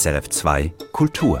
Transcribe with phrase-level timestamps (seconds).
[0.00, 1.38] SRF2 Kultur.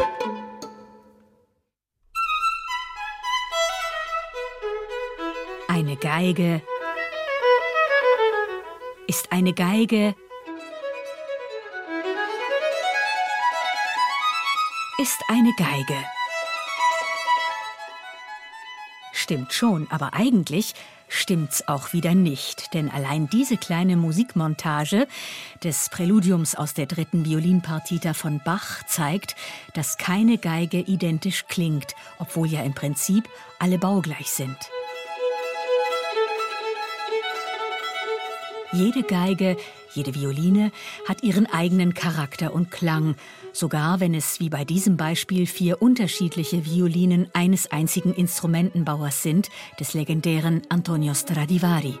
[5.66, 6.60] Eine Geige
[9.06, 10.14] ist eine Geige
[14.98, 16.04] ist eine Geige.
[19.12, 20.74] Stimmt schon, aber eigentlich
[21.10, 25.06] stimmt's auch wieder nicht, denn allein diese kleine Musikmontage
[25.62, 29.36] des Präludiums aus der dritten Violinpartita von Bach zeigt,
[29.74, 33.28] dass keine Geige identisch klingt, obwohl ja im Prinzip
[33.58, 34.56] alle baugleich sind.
[38.72, 39.56] Jede Geige,
[39.94, 40.72] jede Violine
[41.08, 43.16] hat ihren eigenen Charakter und Klang,
[43.52, 49.48] sogar wenn es wie bei diesem Beispiel vier unterschiedliche Violinen eines einzigen Instrumentenbauers sind,
[49.78, 51.98] des legendären Antonio Stradivari.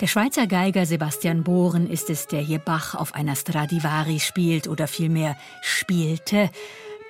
[0.00, 4.88] Der Schweizer Geiger Sebastian Bohren ist es, der hier Bach auf einer Stradivari spielt oder
[4.88, 6.48] vielmehr spielte.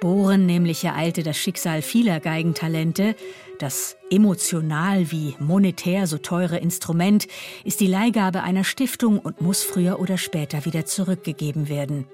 [0.01, 3.15] Bohren nämlich ereilte das Schicksal vieler Geigentalente.
[3.59, 7.29] Das emotional wie monetär so teure Instrument
[7.65, 12.07] ist die Leihgabe einer Stiftung und muss früher oder später wieder zurückgegeben werden.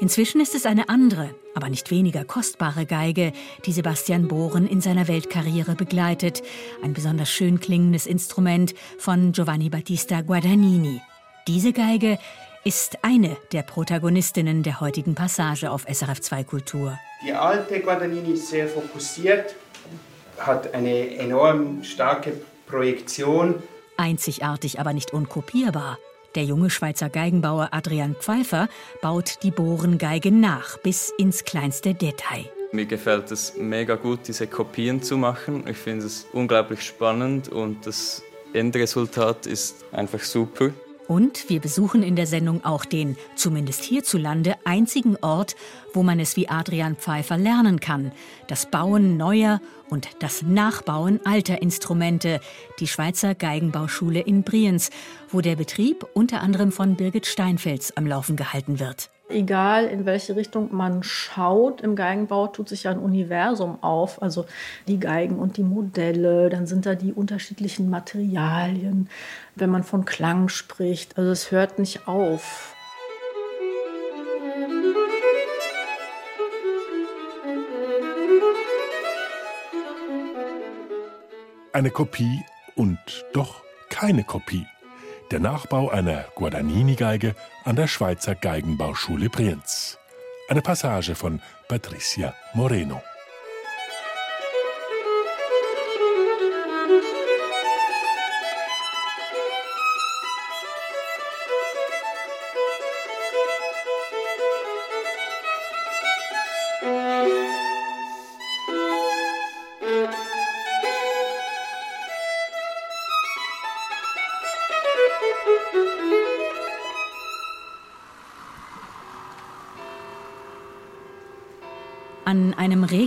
[0.00, 3.32] Inzwischen ist es eine andere, aber nicht weniger kostbare Geige,
[3.64, 6.42] die Sebastian Bohren in seiner Weltkarriere begleitet.
[6.82, 11.00] Ein besonders schön klingendes Instrument von Giovanni Battista Guadagnini.
[11.48, 12.18] Diese Geige
[12.64, 16.98] ist eine der Protagonistinnen der heutigen Passage auf SRF2 Kultur.
[17.24, 19.54] Die alte Guadagnini ist sehr fokussiert,
[20.38, 22.32] hat eine enorm starke
[22.66, 23.62] Projektion.
[23.96, 25.98] Einzigartig, aber nicht unkopierbar.
[26.34, 28.68] Der junge Schweizer Geigenbauer Adrian Pfeiffer
[29.02, 32.44] baut die Bohrengeige nach, bis ins kleinste Detail.
[32.72, 35.64] Mir gefällt es mega gut, diese Kopien zu machen.
[35.66, 40.70] Ich finde es unglaublich spannend und das Endresultat ist einfach super.
[41.10, 45.56] Und wir besuchen in der Sendung auch den, zumindest hierzulande, einzigen Ort,
[45.92, 48.12] wo man es wie Adrian Pfeiffer lernen kann.
[48.46, 52.38] Das Bauen neuer und das Nachbauen alter Instrumente.
[52.78, 54.90] Die Schweizer Geigenbauschule in Brienz,
[55.30, 59.10] wo der Betrieb unter anderem von Birgit Steinfels am Laufen gehalten wird.
[59.30, 64.20] Egal in welche Richtung man schaut, im Geigenbau tut sich ja ein Universum auf.
[64.22, 64.46] Also
[64.88, 69.08] die Geigen und die Modelle, dann sind da die unterschiedlichen Materialien,
[69.54, 71.16] wenn man von Klang spricht.
[71.16, 72.74] Also es hört nicht auf.
[81.72, 82.98] Eine Kopie und
[83.32, 84.66] doch keine Kopie
[85.30, 89.98] der Nachbau einer Guadagnini-Geige an der Schweizer Geigenbauschule Brienz.
[90.48, 93.00] Eine Passage von Patricia Moreno.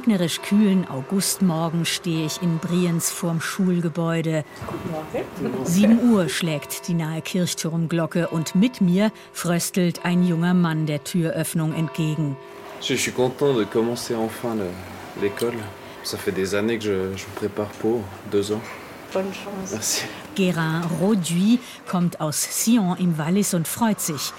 [0.03, 4.43] Regnerisch kühlen Augustmorgen stehe ich in Brienz vorm Schulgebäude.
[5.63, 11.73] Sieben Uhr schlägt die nahe Kirchturmglocke und mit mir fröstelt ein junger Mann der Türöffnung
[11.73, 12.35] entgegen.
[12.81, 14.57] Je suis content de commencer enfin
[15.21, 15.57] l'école.
[16.03, 18.61] Ça fait des années que je, je prépare pour, deux ans.
[19.13, 19.71] Bonne Chance.
[19.71, 20.01] Merci.
[20.35, 24.33] Guérin Roduit kommt aus Sion im Wallis und freut sich.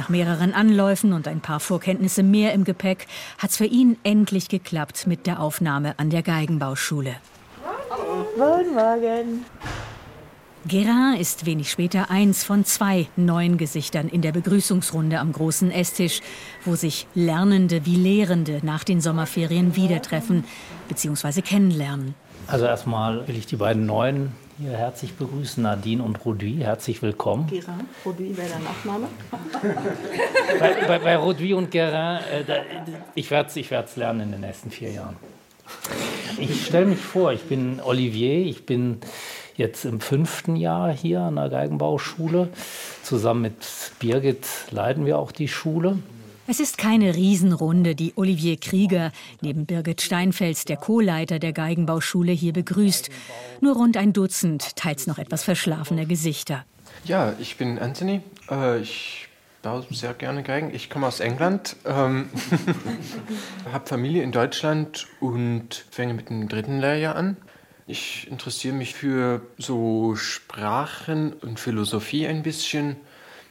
[0.00, 3.06] Nach mehreren Anläufen und ein paar Vorkenntnisse mehr im Gepäck
[3.36, 7.16] hat's für ihn endlich geklappt mit der Aufnahme an der Geigenbauschule.
[8.34, 9.44] Guten Morgen.
[10.66, 16.22] Guérin ist wenig später eins von zwei neuen Gesichtern in der Begrüßungsrunde am großen Esstisch,
[16.64, 20.44] wo sich Lernende wie Lehrende nach den Sommerferien wieder treffen
[20.88, 21.42] bzw.
[21.42, 22.14] kennenlernen.
[22.46, 26.58] Also erstmal will ich die beiden Neuen hier herzlich begrüßen, Nadine und Rodui.
[26.58, 27.48] Herzlich willkommen.
[27.48, 29.08] Guérin, Produit wäre der Nachname.
[30.58, 32.56] Bei, bei, bei Rodui und Guérin, äh, da,
[33.14, 35.16] ich werde es ich werd's lernen in den nächsten vier Jahren.
[36.38, 38.98] Ich stelle mich vor, ich bin Olivier, ich bin
[39.56, 42.48] jetzt im fünften Jahr hier an der Geigenbauschule.
[43.02, 45.98] Zusammen mit Birgit leiten wir auch die Schule.
[46.50, 52.52] Es ist keine Riesenrunde, die Olivier Krieger neben Birgit Steinfels, der Co-Leiter der Geigenbauschule, hier
[52.52, 53.08] begrüßt.
[53.60, 56.64] Nur rund ein Dutzend, teils noch etwas verschlafene Gesichter.
[57.04, 58.22] Ja, ich bin Anthony.
[58.50, 59.28] Äh, ich
[59.62, 60.74] baue sehr gerne Geigen.
[60.74, 62.30] Ich komme aus England, ähm,
[63.72, 67.36] habe Familie in Deutschland und fange mit dem dritten Lehrjahr an.
[67.86, 72.96] Ich interessiere mich für so Sprachen und Philosophie ein bisschen,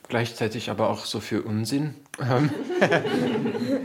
[0.09, 1.93] gleichzeitig aber auch so für Unsinn.
[2.19, 2.49] Ähm,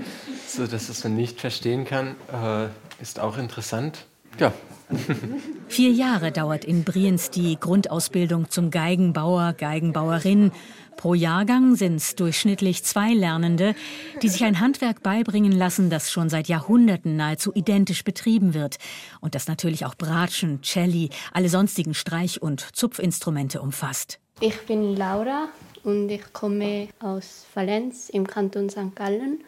[0.48, 2.68] so dass es man nicht verstehen kann, äh,
[3.00, 4.06] ist auch interessant.
[4.40, 4.52] Ja.
[5.68, 10.52] Vier Jahre dauert in Brienz die Grundausbildung zum Geigenbauer, Geigenbauerin.
[10.96, 13.74] Pro Jahrgang sind es durchschnittlich zwei Lernende,
[14.22, 18.78] die sich ein Handwerk beibringen lassen, das schon seit Jahrhunderten nahezu identisch betrieben wird
[19.20, 24.20] und das natürlich auch Bratschen, Celli, alle sonstigen Streich- und Zupfinstrumente umfasst.
[24.40, 25.48] Ich bin Laura
[25.84, 28.94] und ich komme aus Valenz im Kanton St.
[28.96, 29.44] Gallen.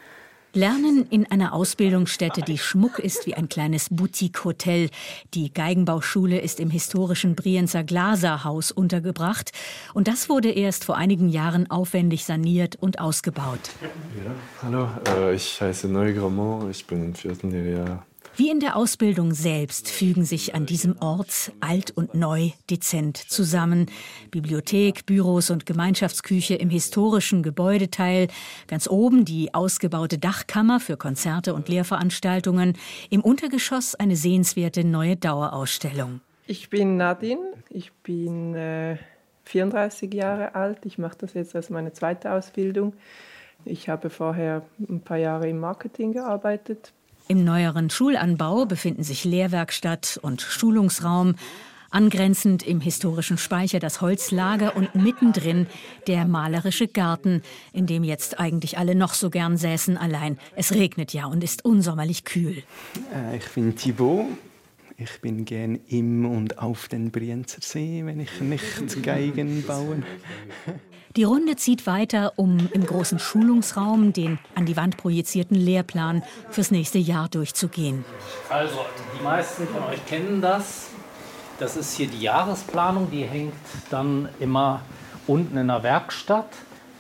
[0.53, 4.89] Lernen in einer Ausbildungsstätte, die Schmuck ist wie ein kleines Boutique-Hotel.
[5.35, 9.51] Die Geigenbauschule ist im historischen Brienzer Glaserhaus untergebracht.
[9.93, 13.59] Und das wurde erst vor einigen Jahren aufwendig saniert und ausgebaut.
[13.83, 14.31] Ja,
[14.63, 18.07] hallo, äh, ich heiße Neugramont, ich bin im vierten Jahr
[18.39, 23.87] wie in der Ausbildung selbst fügen sich an diesem Ort alt und neu dezent zusammen.
[24.31, 28.29] Bibliothek, Büros und Gemeinschaftsküche im historischen Gebäudeteil.
[28.67, 32.75] Ganz oben die ausgebaute Dachkammer für Konzerte und Lehrveranstaltungen.
[33.09, 36.21] Im Untergeschoss eine sehenswerte neue Dauerausstellung.
[36.47, 37.55] Ich bin Nadine.
[37.71, 38.99] Ich bin äh,
[39.45, 40.85] 34 Jahre alt.
[40.85, 42.93] Ich mache das jetzt als meine zweite Ausbildung.
[43.65, 46.93] Ich habe vorher ein paar Jahre im Marketing gearbeitet,
[47.29, 51.35] im neueren Schulanbau befinden sich Lehrwerkstatt und Schulungsraum.
[51.91, 55.67] Angrenzend im historischen Speicher das Holzlager und mittendrin
[56.07, 57.43] der malerische Garten,
[57.73, 61.65] in dem jetzt eigentlich alle noch so gern säßen, allein es regnet ja und ist
[61.65, 62.63] unsommerlich kühl.
[63.15, 64.27] Äh, ich bin Thibaut.
[64.99, 70.03] Ich bin gern im und auf den Brienzer See, wenn ich nicht Geigen baue.
[71.17, 76.71] Die Runde zieht weiter, um im großen Schulungsraum den an die Wand projizierten Lehrplan fürs
[76.71, 78.05] nächste Jahr durchzugehen.
[78.51, 78.77] Also,
[79.19, 80.89] die meisten von euch kennen das.
[81.59, 83.55] Das ist hier die Jahresplanung, die hängt
[83.89, 84.83] dann immer
[85.27, 86.51] unten in der Werkstatt.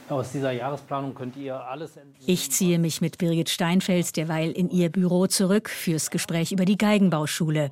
[0.09, 2.25] Aus dieser Jahresplanung könnt ihr alles entnehmen.
[2.27, 6.79] Ich ziehe mich mit Birgit Steinfels derweil in ihr Büro zurück fürs Gespräch über die
[6.79, 7.71] Geigenbauschule.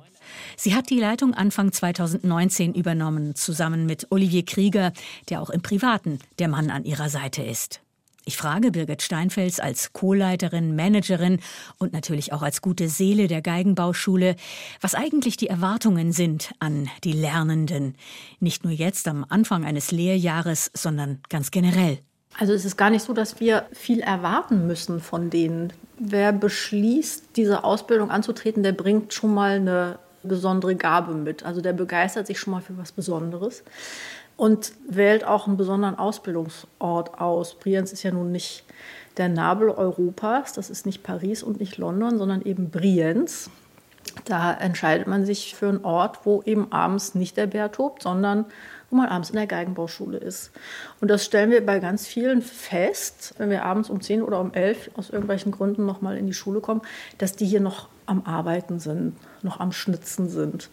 [0.57, 4.93] Sie hat die Leitung Anfang 2019 übernommen, zusammen mit Olivier Krieger,
[5.29, 7.81] der auch im Privaten der Mann an ihrer Seite ist.
[8.27, 11.39] Ich frage Birgit Steinfels als Co-Leiterin, Managerin
[11.77, 14.35] und natürlich auch als gute Seele der Geigenbauschule,
[14.81, 17.95] was eigentlich die Erwartungen sind an die Lernenden.
[18.39, 21.99] Nicht nur jetzt am Anfang eines Lehrjahres, sondern ganz generell.
[22.39, 25.71] Also es ist gar nicht so, dass wir viel erwarten müssen von denen.
[25.99, 31.43] Wer beschließt, diese Ausbildung anzutreten, der bringt schon mal eine besondere Gabe mit.
[31.43, 33.63] Also der begeistert sich schon mal für was Besonderes
[34.37, 37.55] und wählt auch einen besonderen Ausbildungsort aus.
[37.55, 38.65] Brienz ist ja nun nicht
[39.17, 43.49] der Nabel Europas, das ist nicht Paris und nicht London, sondern eben Brienz.
[44.25, 48.45] Da entscheidet man sich für einen Ort, wo eben abends nicht der Bär tobt, sondern
[48.89, 50.51] wo man abends in der Geigenbauschule ist.
[51.01, 54.53] Und das stellen wir bei ganz vielen fest, wenn wir abends um 10 oder um
[54.53, 56.81] 11 aus irgendwelchen Gründen noch mal in die Schule kommen,
[57.17, 59.15] dass die hier noch am Arbeiten sind,
[59.45, 60.69] noch am Schnitzen sind.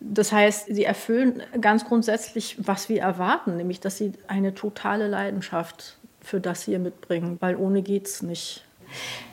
[0.00, 5.96] Das heißt, sie erfüllen ganz grundsätzlich, was wir erwarten, nämlich dass sie eine totale Leidenschaft
[6.20, 8.62] für das hier mitbringen, weil ohne geht's nicht.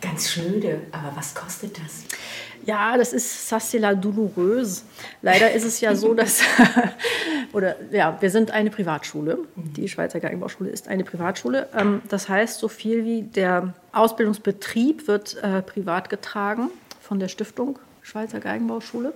[0.01, 2.06] Ganz schnöde, aber was kostet das?
[2.66, 4.84] Ja, das ist ça la douloureuse.
[5.22, 6.42] Leider ist es ja so, dass
[7.54, 9.40] oder ja, wir sind eine Privatschule.
[9.56, 11.69] Die Schweizer Geigenbauschule ist eine Privatschule.
[11.78, 16.69] Ähm, das heißt, so viel wie der Ausbildungsbetrieb wird äh, privat getragen
[17.00, 19.14] von der Stiftung Schweizer Geigenbauschule.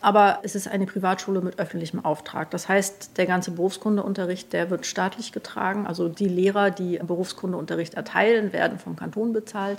[0.00, 2.50] Aber es ist eine Privatschule mit öffentlichem Auftrag.
[2.52, 5.86] Das heißt, der ganze Berufskundeunterricht, der wird staatlich getragen.
[5.86, 9.78] Also die Lehrer, die Berufskundeunterricht erteilen, werden vom Kanton bezahlt.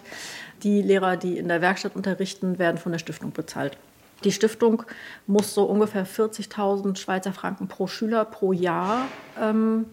[0.64, 3.78] Die Lehrer, die in der Werkstatt unterrichten, werden von der Stiftung bezahlt.
[4.26, 4.84] Die Stiftung
[5.26, 9.06] muss so ungefähr 40.000 Schweizer Franken pro Schüler pro Jahr
[9.42, 9.86] ähm,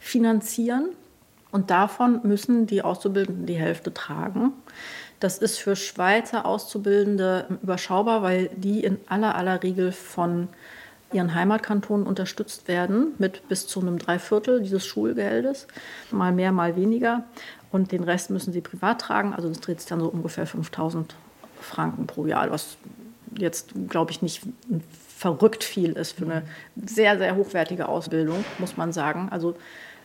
[0.00, 0.88] finanzieren.
[1.52, 4.52] Und davon müssen die Auszubildenden die Hälfte tragen.
[5.20, 10.48] Das ist für Schweizer Auszubildende überschaubar, weil die in aller aller Regel von
[11.12, 15.66] ihren Heimatkantonen unterstützt werden mit bis zu einem Dreiviertel dieses Schulgeldes,
[16.10, 17.24] mal mehr, mal weniger.
[17.70, 19.34] Und den Rest müssen sie privat tragen.
[19.34, 21.14] Also das dreht sich dann so ungefähr 5000
[21.60, 22.76] Franken pro Jahr, was
[23.36, 24.42] jetzt, glaube ich, nicht
[25.16, 26.42] verrückt viel ist für eine
[26.76, 29.28] sehr, sehr hochwertige Ausbildung, muss man sagen.
[29.30, 29.56] Also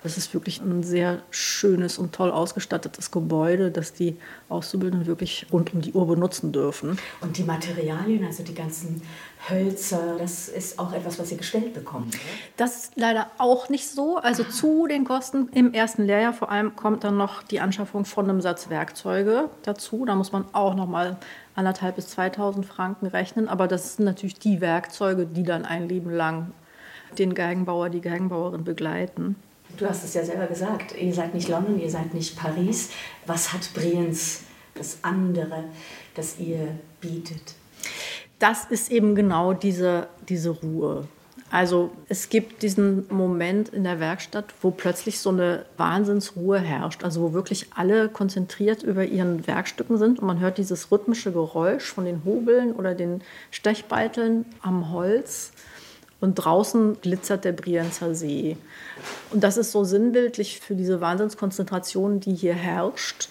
[0.04, 4.18] Das ist wirklich ein sehr schönes und toll ausgestattetes Gebäude, das die
[4.50, 7.00] Auszubildenden wirklich rund um die Uhr benutzen dürfen.
[7.22, 9.02] Und die Materialien, also die ganzen
[9.50, 12.08] Hölzer, das ist auch etwas, was Sie gestellt bekommen.
[12.10, 12.18] Oder?
[12.58, 14.18] Das ist leider auch nicht so.
[14.18, 18.30] Also zu den Kosten im ersten Lehrjahr vor allem kommt dann noch die Anschaffung von
[18.30, 20.04] einem Satz Werkzeuge dazu.
[20.06, 21.18] Da muss man auch noch mal
[21.56, 23.48] anderthalb bis 2000 Franken rechnen.
[23.48, 26.52] Aber das sind natürlich die Werkzeuge, die dann ein Leben lang
[27.18, 29.38] den Geigenbauer, die Geigenbauerin begleiten.
[29.78, 32.90] Du hast es ja selber gesagt, ihr seid nicht London, ihr seid nicht Paris.
[33.26, 34.42] Was hat Brienz,
[34.76, 35.66] das andere,
[36.16, 37.56] das ihr bietet?
[38.40, 41.08] Das ist eben genau diese, diese Ruhe.
[41.54, 47.22] Also es gibt diesen Moment in der Werkstatt, wo plötzlich so eine Wahnsinnsruhe herrscht, also
[47.22, 52.06] wo wirklich alle konzentriert über ihren Werkstücken sind und man hört dieses rhythmische Geräusch von
[52.06, 55.52] den Hobeln oder den Stechbeiteln am Holz
[56.24, 58.58] und draußen glitzert der Brienzer See.
[59.32, 63.30] Und das ist so sinnbildlich für diese Wahnsinnskonzentration, die hier herrscht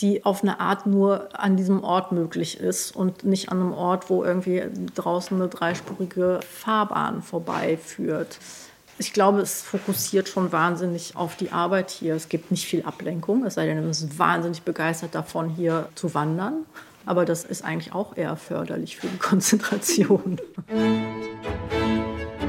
[0.00, 4.10] die auf eine Art nur an diesem Ort möglich ist und nicht an einem Ort,
[4.10, 4.64] wo irgendwie
[4.94, 8.38] draußen eine dreispurige Fahrbahn vorbeiführt.
[8.98, 12.14] Ich glaube, es fokussiert schon wahnsinnig auf die Arbeit hier.
[12.14, 16.12] Es gibt nicht viel Ablenkung, es sei denn, man ist wahnsinnig begeistert davon, hier zu
[16.14, 16.66] wandern.
[17.06, 20.40] Aber das ist eigentlich auch eher förderlich für die Konzentration.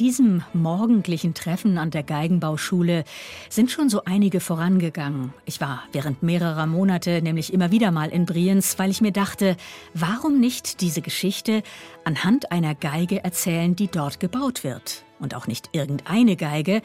[0.00, 3.04] diesem morgendlichen Treffen an der Geigenbauschule
[3.50, 5.34] sind schon so einige vorangegangen.
[5.44, 9.58] Ich war während mehrerer Monate nämlich immer wieder mal in Brienz, weil ich mir dachte,
[9.92, 11.62] warum nicht diese Geschichte
[12.04, 15.04] anhand einer Geige erzählen, die dort gebaut wird?
[15.18, 16.80] Und auch nicht irgendeine Geige,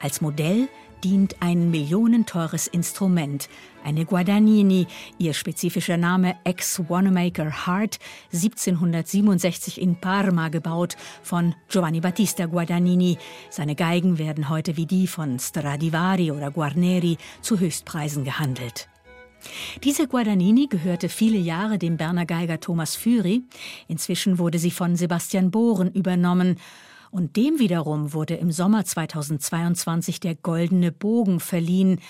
[0.00, 0.68] als Modell
[1.04, 3.48] dient ein millionenteures Instrument,
[3.86, 8.00] eine Guadagnini, ihr spezifischer Name Ex Wanamaker Heart,
[8.32, 13.16] 1767 in Parma gebaut von Giovanni Battista Guadagnini.
[13.48, 18.88] Seine Geigen werden heute wie die von Stradivari oder Guarneri zu Höchstpreisen gehandelt.
[19.84, 23.44] Diese Guadagnini gehörte viele Jahre dem Berner Geiger Thomas Führy.
[23.86, 26.56] Inzwischen wurde sie von Sebastian Bohren übernommen
[27.12, 32.00] und dem wiederum wurde im Sommer 2022 der Goldene Bogen verliehen,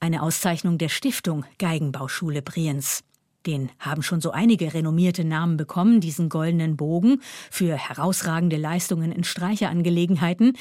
[0.00, 3.02] eine Auszeichnung der Stiftung Geigenbauschule Brienz.
[3.46, 9.24] Den haben schon so einige renommierte Namen bekommen, diesen goldenen Bogen, für herausragende Leistungen in
[9.24, 10.56] Streicherangelegenheiten.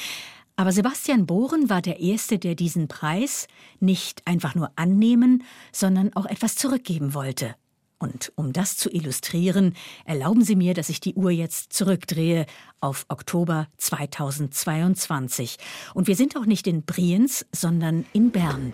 [0.55, 3.47] Aber Sebastian Bohren war der Erste, der diesen Preis
[3.79, 7.55] nicht einfach nur annehmen, sondern auch etwas zurückgeben wollte.
[7.99, 9.75] Und um das zu illustrieren,
[10.05, 12.45] erlauben Sie mir, dass ich die Uhr jetzt zurückdrehe
[12.79, 15.57] auf Oktober 2022.
[15.95, 18.73] Und wir sind auch nicht in Brienz, sondern in Bern.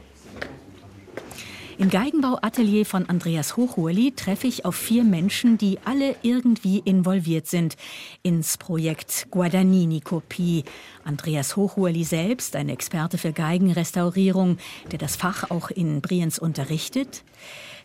[1.84, 7.76] Im Geigenbauatelier von Andreas Hochurli treffe ich auf vier Menschen, die alle irgendwie involviert sind
[8.22, 10.64] ins Projekt Guadagnini-Kopie.
[11.04, 14.60] Andreas Hochurli selbst, ein Experte für Geigenrestaurierung,
[14.94, 17.26] der das Fach auch in Brienz unterrichtet.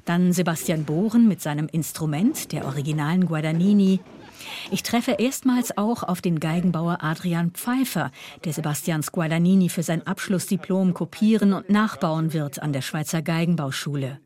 [0.05, 3.99] Dann Sebastian Bohren mit seinem Instrument, der originalen Guadagnini.
[4.71, 8.11] Ich treffe erstmals auch auf den Geigenbauer Adrian Pfeiffer,
[8.45, 14.21] der Sebastians Guadagnini für sein Abschlussdiplom kopieren und nachbauen wird an der Schweizer Geigenbauschule.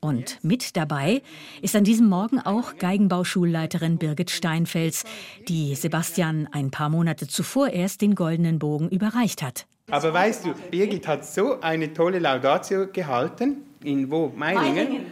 [0.00, 1.22] Und mit dabei
[1.60, 5.04] ist an diesem Morgen auch Geigenbauschulleiterin Birgit Steinfels,
[5.48, 9.66] die Sebastian ein paar Monate zuvor erst den goldenen Bogen überreicht hat.
[9.90, 14.32] Aber weißt du, Birgit hat so eine tolle Laudatio gehalten in wo?
[14.36, 14.74] Meiningen.
[14.74, 15.06] Meiningen.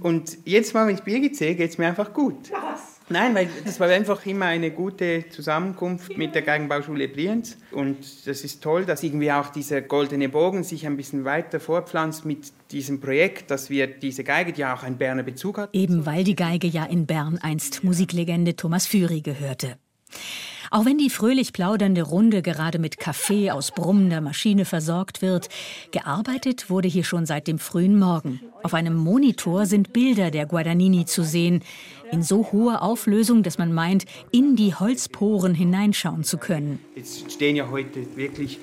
[0.00, 2.50] Und jetzt mal, wenn ich Birgit sehe, geht es mir einfach gut.
[2.52, 2.99] Was?
[3.10, 7.56] Nein, weil das war einfach immer eine gute Zusammenkunft mit der Geigenbauschule Brienz.
[7.72, 12.24] Und das ist toll, dass irgendwie auch dieser goldene Bogen sich ein bisschen weiter vorpflanzt
[12.24, 15.70] mit diesem Projekt, dass wir diese Geige, die ja auch einen Berner Bezug hat.
[15.72, 19.76] Eben weil die Geige ja in Bern einst Musiklegende Thomas Führy gehörte.
[20.72, 25.48] Auch wenn die fröhlich plaudernde Runde gerade mit Kaffee aus brummender Maschine versorgt wird,
[25.90, 28.40] gearbeitet wurde hier schon seit dem frühen Morgen.
[28.62, 31.64] Auf einem Monitor sind Bilder der Guadagnini zu sehen,
[32.12, 36.80] in so hoher Auflösung, dass man meint, in die Holzporen hineinschauen zu können.
[36.94, 38.58] Jetzt stehen ja heute wirklich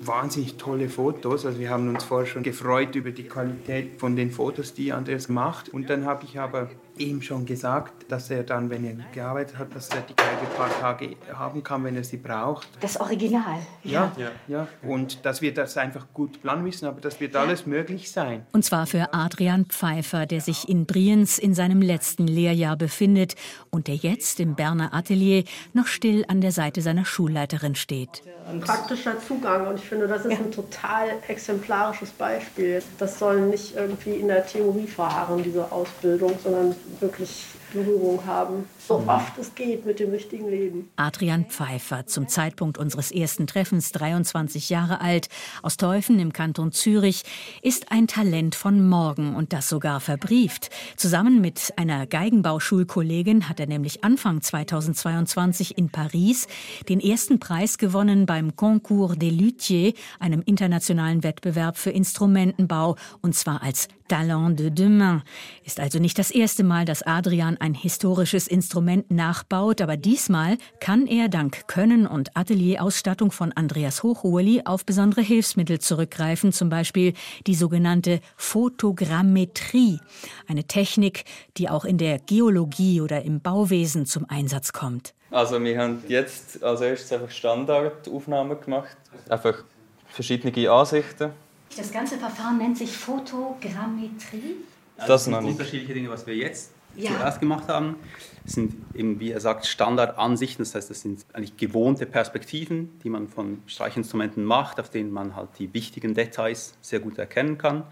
[0.00, 1.46] wahnsinnig tolle Fotos.
[1.46, 5.28] Also wir haben uns vorher schon gefreut über die Qualität von den Fotos, die Andreas
[5.28, 5.68] macht.
[5.68, 9.74] Und dann habe ich aber ihm schon gesagt, dass er dann, wenn er gearbeitet hat,
[9.74, 12.68] dass er die Geige ein paar Tage haben kann, wenn er sie braucht.
[12.80, 13.58] Das Original.
[13.82, 14.30] Ja, ja.
[14.46, 14.68] ja.
[14.82, 17.40] Und dass wir das einfach gut planen müssen, aber das wird ja.
[17.40, 18.46] alles möglich sein.
[18.52, 23.34] Und zwar für Adrian Pfeiffer, der sich in Brienz in seinem letzten Lehrjahr befindet
[23.70, 28.22] und der jetzt im Berner Atelier noch still an der Seite seiner Schulleiterin steht.
[28.48, 30.38] Ein praktischer Zugang und ich finde, das ist ja.
[30.38, 32.82] ein total exemplarisches Beispiel.
[32.98, 38.98] Das soll nicht irgendwie in der Theorie verharren, diese Ausbildung, sondern wirklich Berührung haben, so
[38.98, 39.08] mhm.
[39.08, 40.88] oft es geht mit dem richtigen Leben.
[40.96, 45.28] Adrian Pfeiffer, zum Zeitpunkt unseres ersten Treffens 23 Jahre alt,
[45.62, 47.24] aus Teufen im Kanton Zürich,
[47.62, 50.70] ist ein Talent von morgen und das sogar verbrieft.
[50.96, 56.46] Zusammen mit einer Geigenbauschulkollegin hat er nämlich Anfang 2022 in Paris
[56.88, 63.62] den ersten Preis gewonnen beim Concours des Luthiers, einem internationalen Wettbewerb für Instrumentenbau, und zwar
[63.62, 65.22] als Talent de Demain.
[65.64, 71.06] Ist also nicht das erste Mal, dass Adrian ein historisches Instrument nachbaut, aber diesmal kann
[71.06, 77.14] er dank Können und Atelierausstattung von Andreas Hochhueli auf besondere Hilfsmittel zurückgreifen, zum Beispiel
[77.46, 79.98] die sogenannte Fotogrammetrie,
[80.46, 81.24] eine Technik,
[81.56, 85.14] die auch in der Geologie oder im Bauwesen zum Einsatz kommt.
[85.30, 88.96] Also wir haben jetzt als erstes einfach Standardaufnahmen gemacht,
[89.30, 89.64] einfach
[90.08, 91.32] verschiedene Ansichten
[91.76, 94.56] das ganze Verfahren nennt sich Fotogrammetrie.
[94.96, 97.10] Also das sind unterschiedliche Dinge, was wir jetzt ja.
[97.10, 97.96] zuerst gemacht haben.
[98.44, 100.64] Das sind eben, wie er sagt, Standardansichten.
[100.64, 105.34] Das heißt, das sind eigentlich gewohnte Perspektiven, die man von Streichinstrumenten macht, auf denen man
[105.34, 107.84] halt die wichtigen Details sehr gut erkennen kann.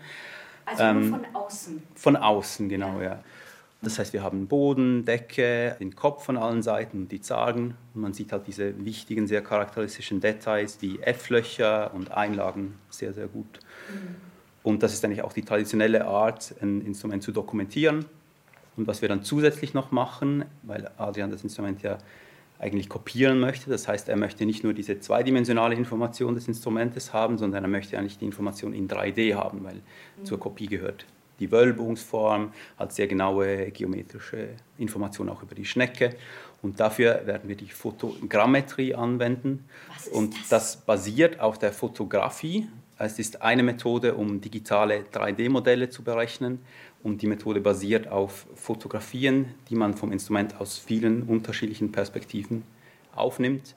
[0.66, 1.82] Also ähm, von außen?
[1.94, 3.04] Von außen, genau, ja.
[3.04, 3.24] ja.
[3.82, 7.74] Das heißt, wir haben Boden, Decke, den Kopf von allen Seiten und die Zagen.
[7.94, 13.26] Und man sieht halt diese wichtigen, sehr charakteristischen Details wie F-Löcher und Einlagen sehr, sehr
[13.26, 13.58] gut.
[13.88, 14.16] Mhm.
[14.62, 18.04] Und das ist eigentlich auch die traditionelle Art, ein Instrument zu dokumentieren.
[18.76, 21.98] Und was wir dann zusätzlich noch machen, weil Adrian das Instrument ja
[22.58, 27.36] eigentlich kopieren möchte, das heißt, er möchte nicht nur diese zweidimensionale Information des Instrumentes haben,
[27.36, 30.24] sondern er möchte eigentlich die Information in 3D haben, weil mhm.
[30.24, 31.04] zur Kopie gehört
[31.40, 36.14] die Wölbungsform, hat sehr genaue geometrische Informationen auch über die Schnecke.
[36.62, 39.64] Und dafür werden wir die Fotogrammetrie anwenden.
[40.12, 40.48] und das?
[40.48, 42.68] das basiert auf der Fotografie.
[42.96, 46.60] Es ist eine Methode, um digitale 3D-Modelle zu berechnen.
[47.02, 52.62] Und die Methode basiert auf Fotografien, die man vom Instrument aus vielen unterschiedlichen Perspektiven
[53.14, 53.74] aufnimmt.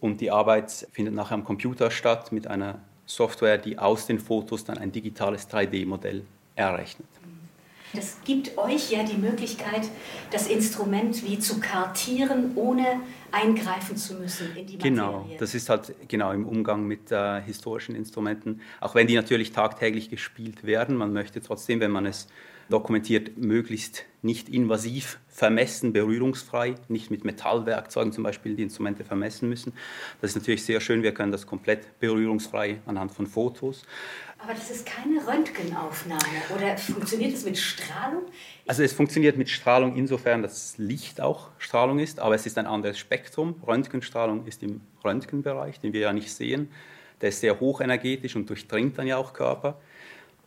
[0.00, 4.64] Und die Arbeit findet nachher am Computer statt mit einer Software, die aus den Fotos
[4.64, 6.24] dann ein digitales 3D-Modell
[6.56, 7.08] errechnet.
[7.94, 9.88] Das gibt euch ja die Möglichkeit,
[10.30, 13.00] das Instrument wie zu kartieren, ohne
[13.32, 14.90] eingreifen zu müssen in die Materie.
[14.90, 19.52] Genau, das ist halt genau im Umgang mit äh, historischen Instrumenten, auch wenn die natürlich
[19.52, 20.96] tagtäglich gespielt werden.
[20.96, 22.28] Man möchte trotzdem, wenn man es
[22.68, 29.72] dokumentiert, möglichst nicht invasiv vermessen, berührungsfrei, nicht mit Metallwerkzeugen zum Beispiel die Instrumente vermessen müssen.
[30.20, 33.84] Das ist natürlich sehr schön, wir können das komplett berührungsfrei anhand von Fotos.
[34.40, 36.22] Aber das ist keine Röntgenaufnahme
[36.56, 38.22] oder funktioniert es mit Strahlung?
[38.66, 42.66] Also es funktioniert mit Strahlung insofern, dass Licht auch Strahlung ist, aber es ist ein
[42.66, 43.60] anderes Spektrum.
[43.66, 46.70] Röntgenstrahlung ist im Röntgenbereich, den wir ja nicht sehen.
[47.20, 49.80] Der ist sehr hochenergetisch und durchdringt dann ja auch Körper.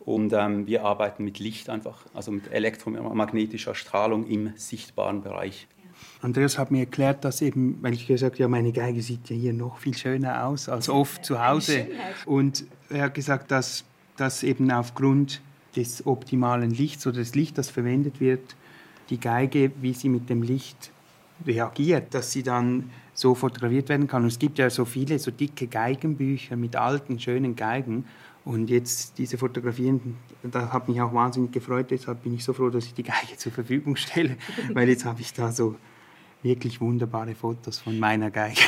[0.04, 5.68] Und ähm, wir arbeiten mit Licht einfach, also mit elektromagnetischer Strahlung im sichtbaren Bereich.
[6.20, 9.36] Andreas hat mir erklärt, dass eben, weil ich gesagt habe, ja, meine Geige sieht ja
[9.36, 11.86] hier noch viel schöner aus als oft zu Hause.
[12.26, 13.84] Und er hat gesagt, dass,
[14.16, 15.40] dass eben aufgrund
[15.76, 18.56] des optimalen Lichts oder des Lichts, das verwendet wird,
[19.10, 20.90] die Geige, wie sie mit dem Licht
[21.46, 24.22] reagiert, dass sie dann so fotografiert werden kann.
[24.22, 28.04] Und es gibt ja so viele so dicke Geigenbücher mit alten, schönen Geigen.
[28.44, 31.90] Und jetzt diese Fotografien, da hat mich auch wahnsinnig gefreut.
[31.90, 34.36] Deshalb bin ich so froh, dass ich die Geige zur Verfügung stelle,
[34.72, 35.76] weil jetzt habe ich da so
[36.42, 38.60] wirklich wunderbare Fotos von meiner Geige.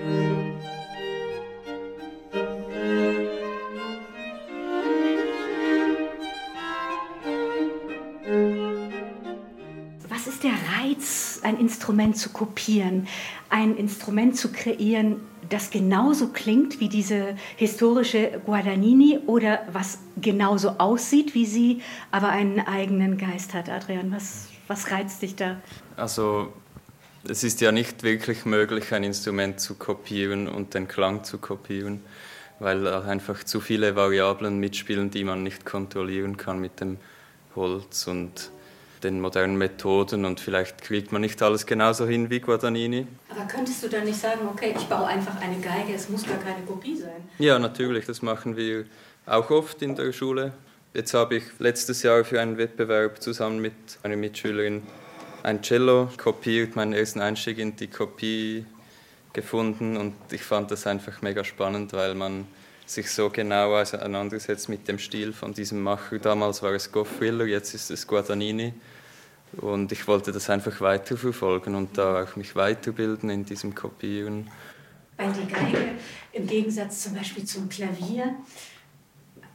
[11.78, 13.06] Instrument zu kopieren,
[13.50, 21.36] ein Instrument zu kreieren, das genauso klingt wie diese historische Guadagnini oder was genauso aussieht
[21.36, 23.68] wie sie, aber einen eigenen Geist hat?
[23.68, 25.58] Adrian, was, was reizt dich da?
[25.96, 26.52] Also
[27.28, 32.00] es ist ja nicht wirklich möglich, ein Instrument zu kopieren und den Klang zu kopieren,
[32.58, 36.98] weil einfach zu viele Variablen mitspielen, die man nicht kontrollieren kann mit dem
[37.54, 38.08] Holz.
[38.08, 38.50] Und
[39.00, 43.06] den modernen Methoden und vielleicht kriegt man nicht alles genauso hin wie Guadagnini.
[43.30, 46.38] Aber könntest du dann nicht sagen, okay, ich baue einfach eine Geige, es muss gar
[46.38, 47.28] keine Kopie sein?
[47.38, 48.84] Ja, natürlich, das machen wir
[49.26, 50.52] auch oft in der Schule.
[50.94, 54.82] Jetzt habe ich letztes Jahr für einen Wettbewerb zusammen mit einer Mitschülerin
[55.42, 58.64] ein Cello kopiert, meinen ersten Einstieg in die Kopie
[59.32, 62.46] gefunden und ich fand das einfach mega spannend, weil man
[62.90, 66.18] sich so genau auseinandersetzt mit dem Stil von diesem Macher.
[66.18, 68.72] Damals war es Goffriller, jetzt ist es Guadagnini.
[69.56, 74.50] Und ich wollte das einfach weiterverfolgen und da auch mich weiterbilden in diesem Kopieren.
[75.16, 75.92] Weil die Geige
[76.32, 78.36] im Gegensatz zum Beispiel zum Klavier,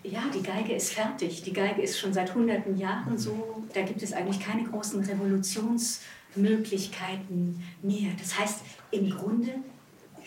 [0.03, 1.43] ja, die Geige ist fertig.
[1.43, 3.63] Die Geige ist schon seit hunderten Jahren so.
[3.73, 8.11] Da gibt es eigentlich keine großen Revolutionsmöglichkeiten mehr.
[8.19, 8.59] Das heißt,
[8.91, 9.53] im Grunde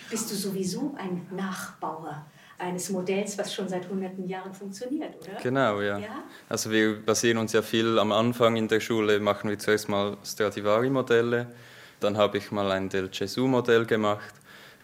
[0.08, 2.24] bist du sowieso ein Nachbauer
[2.58, 5.36] eines Modells, was schon seit hunderten Jahren funktioniert, oder?
[5.42, 5.98] Genau, ja.
[5.98, 6.24] ja.
[6.48, 10.16] Also wir basieren uns ja viel am Anfang in der Schule, machen wir zuerst mal
[10.24, 11.46] Stradivari-Modelle,
[12.00, 14.34] dann habe ich mal ein Del Gesù-Modell gemacht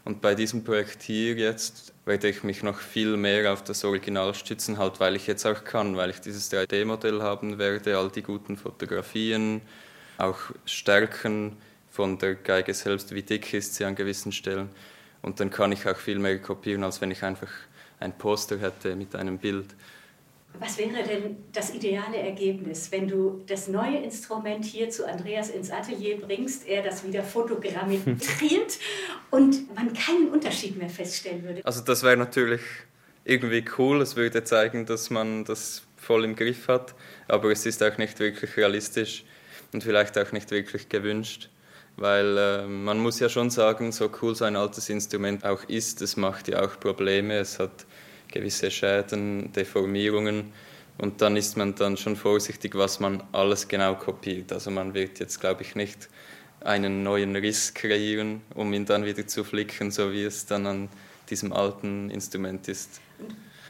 [0.05, 4.35] und bei diesem Projekt hier jetzt werde ich mich noch viel mehr auf das Original
[4.35, 8.23] stützen, halt weil ich jetzt auch kann, weil ich dieses 3D-Modell haben werde, all die
[8.23, 9.63] guten Fotografien,
[10.19, 11.57] auch Stärken
[11.91, 14.71] von der Geige selbst, wie dick ist sie an gewissen Stellen.
[15.23, 17.51] Und dann kann ich auch viel mehr kopieren, als wenn ich einfach
[18.01, 19.67] ein Poster hätte mit einem Bild.
[20.59, 25.71] Was wäre denn das ideale Ergebnis, wenn du das neue Instrument hier zu Andreas ins
[25.71, 28.05] Atelier bringst, er das wieder fotogrammiert
[29.31, 31.65] und man keinen Unterschied mehr feststellen würde?
[31.65, 32.61] Also das wäre natürlich
[33.25, 36.95] irgendwie cool, es würde zeigen, dass man das voll im Griff hat,
[37.29, 39.25] aber es ist auch nicht wirklich realistisch
[39.73, 41.49] und vielleicht auch nicht wirklich gewünscht.
[41.97, 46.01] Weil äh, man muss ja schon sagen, so cool so ein altes Instrument auch ist,
[46.03, 47.87] es macht ja auch Probleme, es hat
[48.29, 50.53] gewisse Schäden, Deformierungen
[50.99, 54.53] und dann ist man dann schon vorsichtig, was man alles genau kopiert.
[54.53, 56.09] Also man wird jetzt, glaube ich, nicht
[56.61, 60.89] einen neuen Riss kreieren, um ihn dann wieder zu flicken, so wie es dann an
[61.29, 63.01] diesem alten Instrument ist.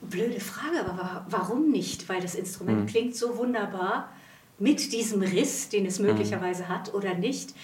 [0.03, 2.09] Blöde Frage, aber warum nicht?
[2.09, 2.87] Weil das Instrument hm.
[2.87, 4.13] klingt so wunderbar
[4.59, 6.07] mit diesem Riss, den es hm.
[6.07, 6.69] möglicherweise hm.
[6.69, 7.55] hat oder nicht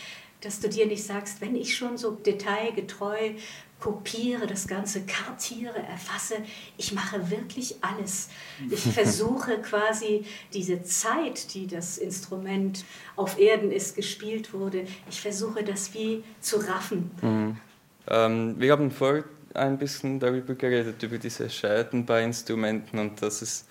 [0.41, 3.33] dass du dir nicht sagst, wenn ich schon so detailgetreu
[3.81, 6.37] kopiere, das Ganze kartiere, erfasse,
[6.77, 8.29] ich mache wirklich alles.
[8.71, 15.63] Ich versuche quasi diese Zeit, die das Instrument auf Erden ist, gespielt wurde, ich versuche
[15.63, 17.11] das wie zu raffen.
[17.23, 17.57] Mhm.
[18.09, 19.25] Ähm, wir haben vorher
[19.55, 23.67] ein bisschen darüber geredet, über diese Schäden bei Instrumenten und dass es,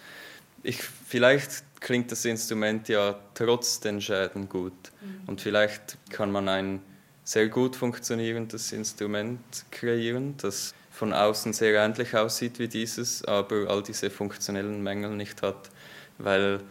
[0.63, 4.73] ich, vielleicht klingt das Instrument ja trotz den Schäden gut.
[5.01, 5.21] Mhm.
[5.27, 6.81] Und vielleicht kann man ein
[7.23, 9.39] sehr gut funktionierendes Instrument
[9.71, 15.41] kreieren, das von außen sehr ähnlich aussieht wie dieses, aber all diese funktionellen Mängel nicht
[15.41, 15.69] hat,
[16.17, 16.61] weil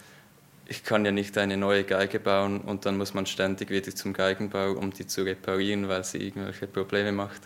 [0.68, 4.12] ich kann ja nicht eine neue Geige bauen und dann muss man ständig wieder zum
[4.12, 7.42] Geigenbau, um die zu reparieren, weil sie irgendwelche Probleme macht.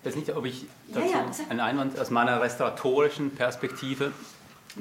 [0.00, 1.50] Ich weiß nicht, ob ich dazu ja, ja.
[1.50, 4.12] einen Einwand aus meiner restauratorischen Perspektive,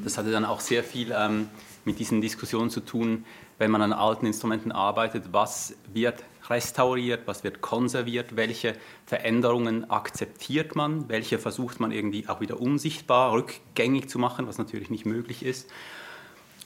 [0.04, 1.50] das hatte dann auch sehr viel ähm,
[1.86, 3.26] mit diesen Diskussionen zu tun,
[3.58, 10.76] wenn man an alten Instrumenten arbeitet, was wird restauriert, was wird konserviert, welche Veränderungen akzeptiert
[10.76, 15.44] man, welche versucht man irgendwie auch wieder unsichtbar, rückgängig zu machen, was natürlich nicht möglich
[15.44, 15.70] ist.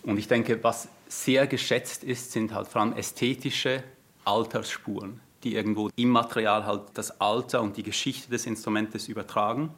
[0.04, 3.84] Und ich denke, was sehr geschätzt ist, sind halt vor allem ästhetische
[4.26, 9.72] Altersspuren, die irgendwo im Material halt das Alter und die Geschichte des Instrumentes übertragen.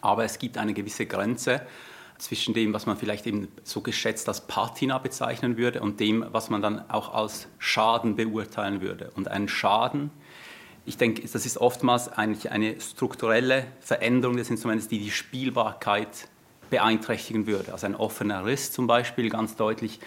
[0.00, 1.62] Aber es gibt eine gewisse Grenze,
[2.18, 6.50] zwischen dem, was man vielleicht eben so geschätzt als Patina bezeichnen würde und dem, was
[6.50, 9.10] man dann auch als Schaden beurteilen würde.
[9.14, 10.10] Und ein Schaden,
[10.84, 16.28] ich denke, das ist oftmals eigentlich eine strukturelle Veränderung des Instruments, die die Spielbarkeit
[16.70, 17.72] beeinträchtigen würde.
[17.72, 20.00] Also ein offener Riss zum Beispiel ganz deutlich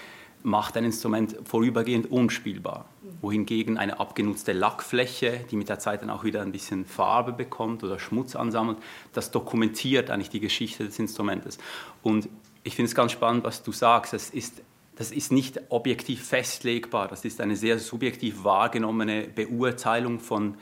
[0.44, 2.86] macht ein Instrument vorübergehend unspielbar.
[3.22, 7.84] Wohingegen eine abgenutzte Lackfläche, die mit der Zeit dann auch wieder ein bisschen Farbe bekommt
[7.84, 8.78] oder Schmutz ansammelt,
[9.14, 11.58] das dokumentiert eigentlich die Geschichte des Instrumentes.
[12.02, 12.30] Und
[12.64, 14.14] ich finde es ganz spannend, was du sagst.
[14.14, 14.62] Das ist,
[14.96, 17.08] das ist nicht objektiv festlegbar.
[17.08, 20.56] Das ist eine sehr subjektiv wahrgenommene Beurteilung von,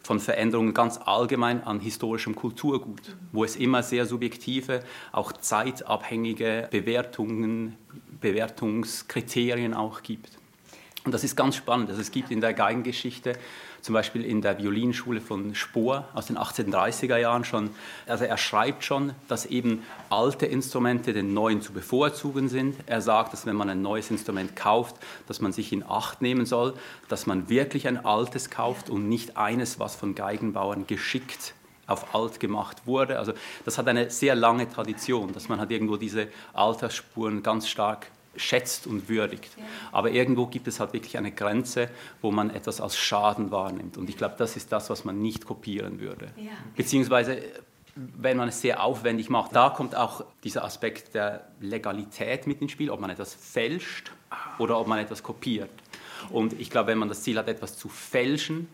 [0.00, 7.76] von Veränderungen ganz allgemein an historischem Kulturgut, wo es immer sehr subjektive, auch zeitabhängige Bewertungen
[8.20, 10.30] Bewertungskriterien auch gibt.
[11.04, 11.88] Und das ist ganz spannend.
[11.88, 13.34] Also es gibt in der Geigengeschichte,
[13.80, 17.70] zum Beispiel in der Violinschule von Spohr aus den 1830er Jahren schon,
[18.08, 22.74] also er schreibt schon, dass eben alte Instrumente den neuen zu bevorzugen sind.
[22.86, 24.96] Er sagt, dass wenn man ein neues Instrument kauft,
[25.28, 26.74] dass man sich in Acht nehmen soll,
[27.08, 31.54] dass man wirklich ein altes kauft und nicht eines, was von Geigenbauern geschickt
[31.86, 33.18] auf alt gemacht wurde.
[33.18, 33.32] Also
[33.64, 38.86] das hat eine sehr lange Tradition, dass man hat irgendwo diese Altersspuren ganz stark schätzt
[38.86, 39.56] und würdigt.
[39.56, 39.64] Ja.
[39.92, 41.88] Aber irgendwo gibt es halt wirklich eine Grenze,
[42.20, 43.96] wo man etwas als Schaden wahrnimmt.
[43.96, 46.28] Und ich glaube, das ist das, was man nicht kopieren würde.
[46.36, 46.52] Ja.
[46.76, 47.40] Beziehungsweise,
[47.94, 52.72] wenn man es sehr aufwendig macht, da kommt auch dieser Aspekt der Legalität mit ins
[52.72, 54.12] Spiel, ob man etwas fälscht
[54.58, 55.70] oder ob man etwas kopiert.
[56.30, 58.68] Und ich glaube, wenn man das Ziel hat, etwas zu fälschen,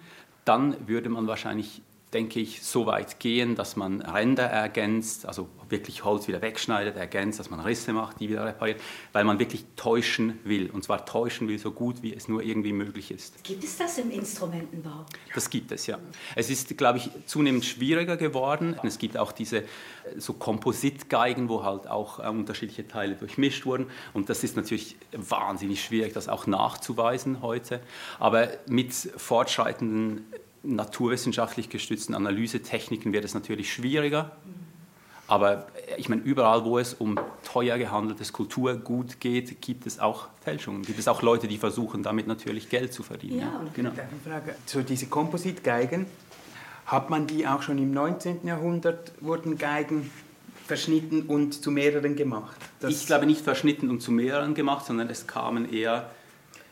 [0.44, 6.04] dann würde man wahrscheinlich denke ich, so weit gehen, dass man Ränder ergänzt, also wirklich
[6.04, 8.80] Holz wieder wegschneidet, ergänzt, dass man Risse macht, die wieder repariert,
[9.12, 10.70] weil man wirklich täuschen will.
[10.70, 13.42] Und zwar täuschen will, so gut wie es nur irgendwie möglich ist.
[13.42, 15.06] Gibt es das im Instrumentenbau?
[15.34, 15.98] Das gibt es, ja.
[16.36, 18.76] Es ist, glaube ich, zunehmend schwieriger geworden.
[18.82, 19.64] Es gibt auch diese äh,
[20.18, 23.86] so Kompositgeigen, wo halt auch äh, unterschiedliche Teile durchmischt wurden.
[24.12, 27.80] Und das ist natürlich wahnsinnig schwierig, das auch nachzuweisen heute.
[28.18, 30.26] Aber mit fortschreitenden
[30.62, 34.32] naturwissenschaftlich gestützten Analysetechniken wird es natürlich schwieriger.
[35.28, 40.82] Aber ich meine, überall, wo es um teuer gehandeltes Kulturgut geht, gibt es auch Fälschungen.
[40.82, 43.40] Gibt es auch Leute, die versuchen, damit natürlich Geld zu verdienen.
[43.40, 43.92] Ja, genau.
[44.24, 46.06] Frage, so diese Kompositgeigen,
[46.86, 48.46] hat man die auch schon im 19.
[48.46, 50.10] Jahrhundert, wurden Geigen
[50.66, 52.56] verschnitten und zu mehreren gemacht?
[52.80, 56.10] Das ich glaube nicht verschnitten und zu mehreren gemacht, sondern es kamen eher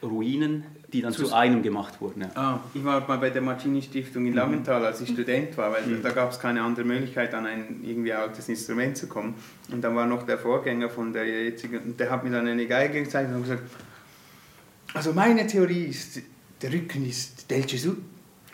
[0.03, 2.23] Ruinen, die dann zu, zu einem gemacht wurden.
[2.23, 2.31] Ja.
[2.35, 4.39] Ah, ich war mal bei der Martini Stiftung in mhm.
[4.39, 5.15] Langenthal, als ich mhm.
[5.15, 6.03] Student war, weil mhm.
[6.03, 9.35] da gab es keine andere Möglichkeit, an ein irgendwie altes Instrument zu kommen.
[9.71, 13.03] Und dann war noch der Vorgänger von der jetzigen, der hat mir dann eine Geige
[13.03, 13.63] gezeigt und gesagt,
[14.95, 16.21] also meine Theorie ist,
[16.63, 17.97] der Rücken ist Del Gesù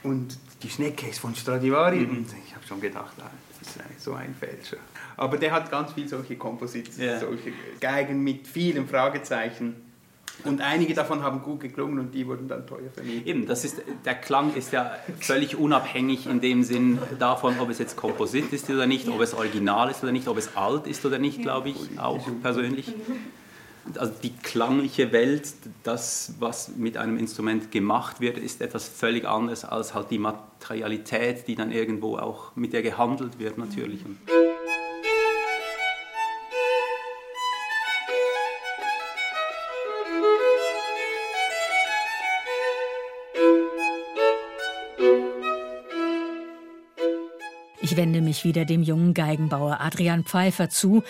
[0.02, 2.00] und die Schnecke ist von Stradivari.
[2.00, 2.18] Mhm.
[2.18, 3.30] Und ich habe schon gedacht, ah,
[3.60, 4.78] das ist so ein Fälscher.
[5.16, 7.18] Aber der hat ganz viel solche Kompositionen, yeah.
[7.18, 9.85] solche Geigen mit vielen Fragezeichen
[10.44, 13.26] und einige davon haben gut geklungen und die wurden dann teuer vermietet.
[13.26, 17.78] Eben, das ist, der Klang ist ja völlig unabhängig in dem Sinn davon, ob es
[17.78, 21.04] jetzt Komposit ist oder nicht, ob es original ist oder nicht, ob es alt ist
[21.04, 22.92] oder nicht, glaube ich, auch persönlich.
[23.96, 25.46] Also die klangliche Welt,
[25.84, 31.46] das, was mit einem Instrument gemacht wird, ist etwas völlig anderes als halt die Materialität,
[31.46, 34.00] die dann irgendwo auch mit der gehandelt wird natürlich.
[48.36, 51.02] Ich wieder dem jungen Geigenbauer Adrian Pfeiffer zu,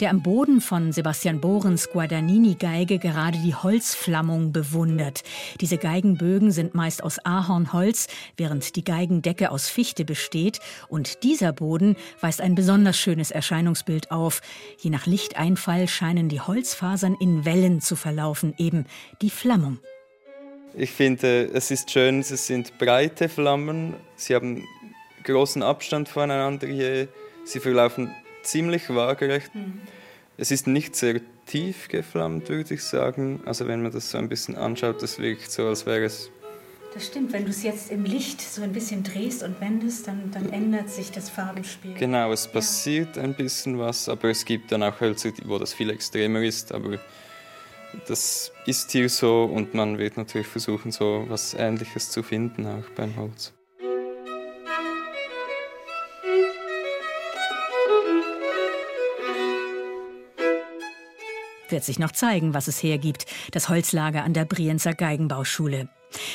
[0.00, 5.22] der am Boden von Sebastian Bohrens Guadagnini-Geige gerade die Holzflammung bewundert.
[5.62, 10.60] Diese Geigenbögen sind meist aus Ahornholz, während die Geigendecke aus Fichte besteht.
[10.88, 14.42] Und dieser Boden weist ein besonders schönes Erscheinungsbild auf.
[14.78, 18.84] Je nach Lichteinfall scheinen die Holzfasern in Wellen zu verlaufen, eben
[19.22, 19.78] die Flammung.
[20.74, 23.94] Ich finde, es ist schön, es sind breite Flammen.
[24.16, 24.64] Sie haben
[25.24, 27.08] großen Abstand voneinander hier.
[27.44, 29.54] Sie verlaufen ziemlich waagerecht.
[29.54, 29.80] Mhm.
[30.36, 33.40] Es ist nicht sehr tief geflammt, würde ich sagen.
[33.44, 36.30] Also wenn man das so ein bisschen anschaut, das wirkt so, als wäre es...
[36.92, 40.30] Das stimmt, wenn du es jetzt im Licht so ein bisschen drehst und wendest, dann,
[40.30, 41.94] dann ändert sich das Farbenspiel.
[41.94, 43.22] Genau, es passiert ja.
[43.22, 46.72] ein bisschen was, aber es gibt dann auch Hölzer, wo das viel extremer ist.
[46.72, 46.98] Aber
[48.06, 52.88] das ist hier so und man wird natürlich versuchen, so was Ähnliches zu finden, auch
[52.94, 53.52] beim Holz.
[61.68, 65.88] Wird sich noch zeigen, was es hergibt, das Holzlager an der Brienzer Geigenbauschule.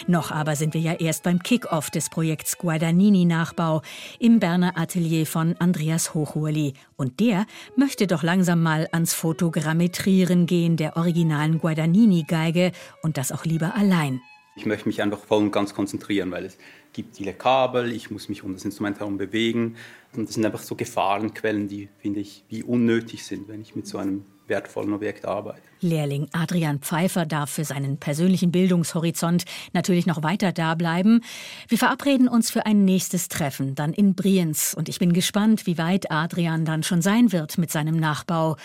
[0.08, 3.82] Noch aber sind wir ja erst beim Kick-off des Projekts Guadagnini-Nachbau
[4.20, 6.74] im Berner Atelier von Andreas Hochurli.
[6.98, 13.46] Und der möchte doch langsam mal ans Fotogrammetrieren gehen der originalen Guadagnini-Geige und das auch
[13.46, 14.22] lieber allein.
[14.56, 16.58] Ich möchte mich einfach voll und ganz konzentrieren, weil es
[16.92, 19.78] gibt viele Kabel, ich muss mich um das Instrument herum bewegen.
[20.14, 23.88] Und das sind einfach so Gefahrenquellen, die, finde ich, wie unnötig sind, wenn ich mit
[23.88, 25.62] so einem wertvollen Objekt arbeite.
[25.82, 31.22] Lehrling Adrian Pfeiffer darf für seinen persönlichen Bildungshorizont natürlich noch weiter da bleiben.
[31.68, 34.74] Wir verabreden uns für ein nächstes Treffen, dann in Brienz.
[34.78, 38.58] Und ich bin gespannt, wie weit Adrian dann schon sein wird mit seinem Nachbau.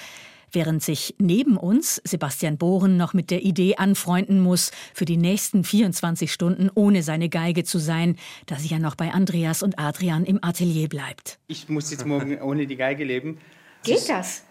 [0.54, 5.64] Während sich neben uns Sebastian Bohren noch mit der Idee anfreunden muss, für die nächsten
[5.64, 8.16] 24 Stunden ohne seine Geige zu sein,
[8.46, 11.40] da sie ja noch bei Andreas und Adrian im Atelier bleibt.
[11.48, 13.38] Ich muss jetzt morgen ohne die Geige leben.
[13.82, 14.44] Geht das?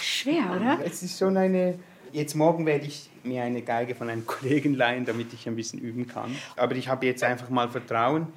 [0.00, 0.78] Schwer, oder?
[0.84, 1.78] Es ist schon eine.
[2.12, 5.78] Jetzt morgen werde ich mir eine Geige von einem Kollegen leihen, damit ich ein bisschen
[5.78, 6.34] üben kann.
[6.56, 8.28] Aber ich habe jetzt einfach mal Vertrauen.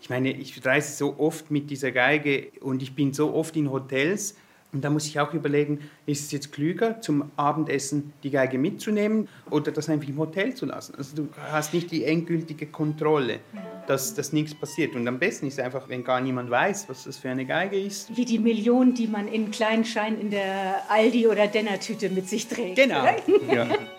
[0.00, 3.70] Ich meine, ich reise so oft mit dieser Geige und ich bin so oft in
[3.70, 4.36] Hotels,
[4.72, 9.28] Und da muss ich auch überlegen, ist es jetzt klüger, zum Abendessen die Geige mitzunehmen
[9.50, 10.94] oder das einfach im Hotel zu lassen?
[10.96, 13.40] Also du hast nicht die endgültige Kontrolle,
[13.86, 14.94] dass, dass nichts passiert.
[14.94, 18.14] Und am besten ist einfach, wenn gar niemand weiß, was das für eine Geige ist.
[18.14, 22.46] Wie die Millionen, die man in kleinen Scheinen in der Aldi- oder Denner-Tüte mit sich
[22.46, 22.76] trägt.
[22.76, 23.04] Genau.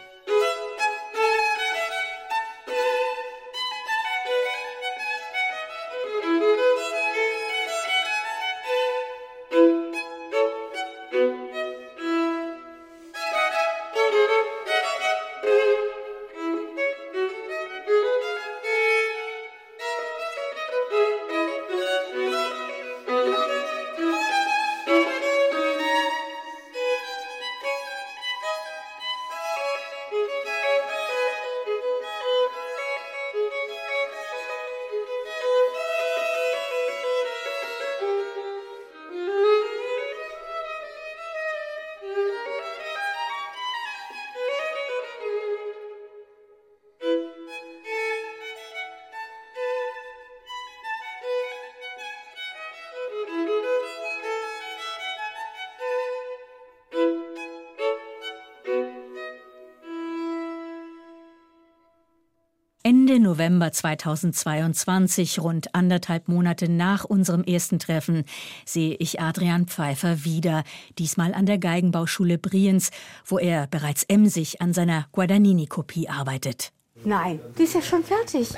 [63.39, 68.25] November 2022, rund anderthalb Monate nach unserem ersten Treffen,
[68.65, 70.65] sehe ich Adrian Pfeiffer wieder,
[70.97, 72.91] diesmal an der Geigenbauschule Brienz,
[73.25, 76.73] wo er bereits emsig an seiner Guadagnini-Kopie arbeitet.
[77.05, 78.49] Nein, die ist ja schon fertig.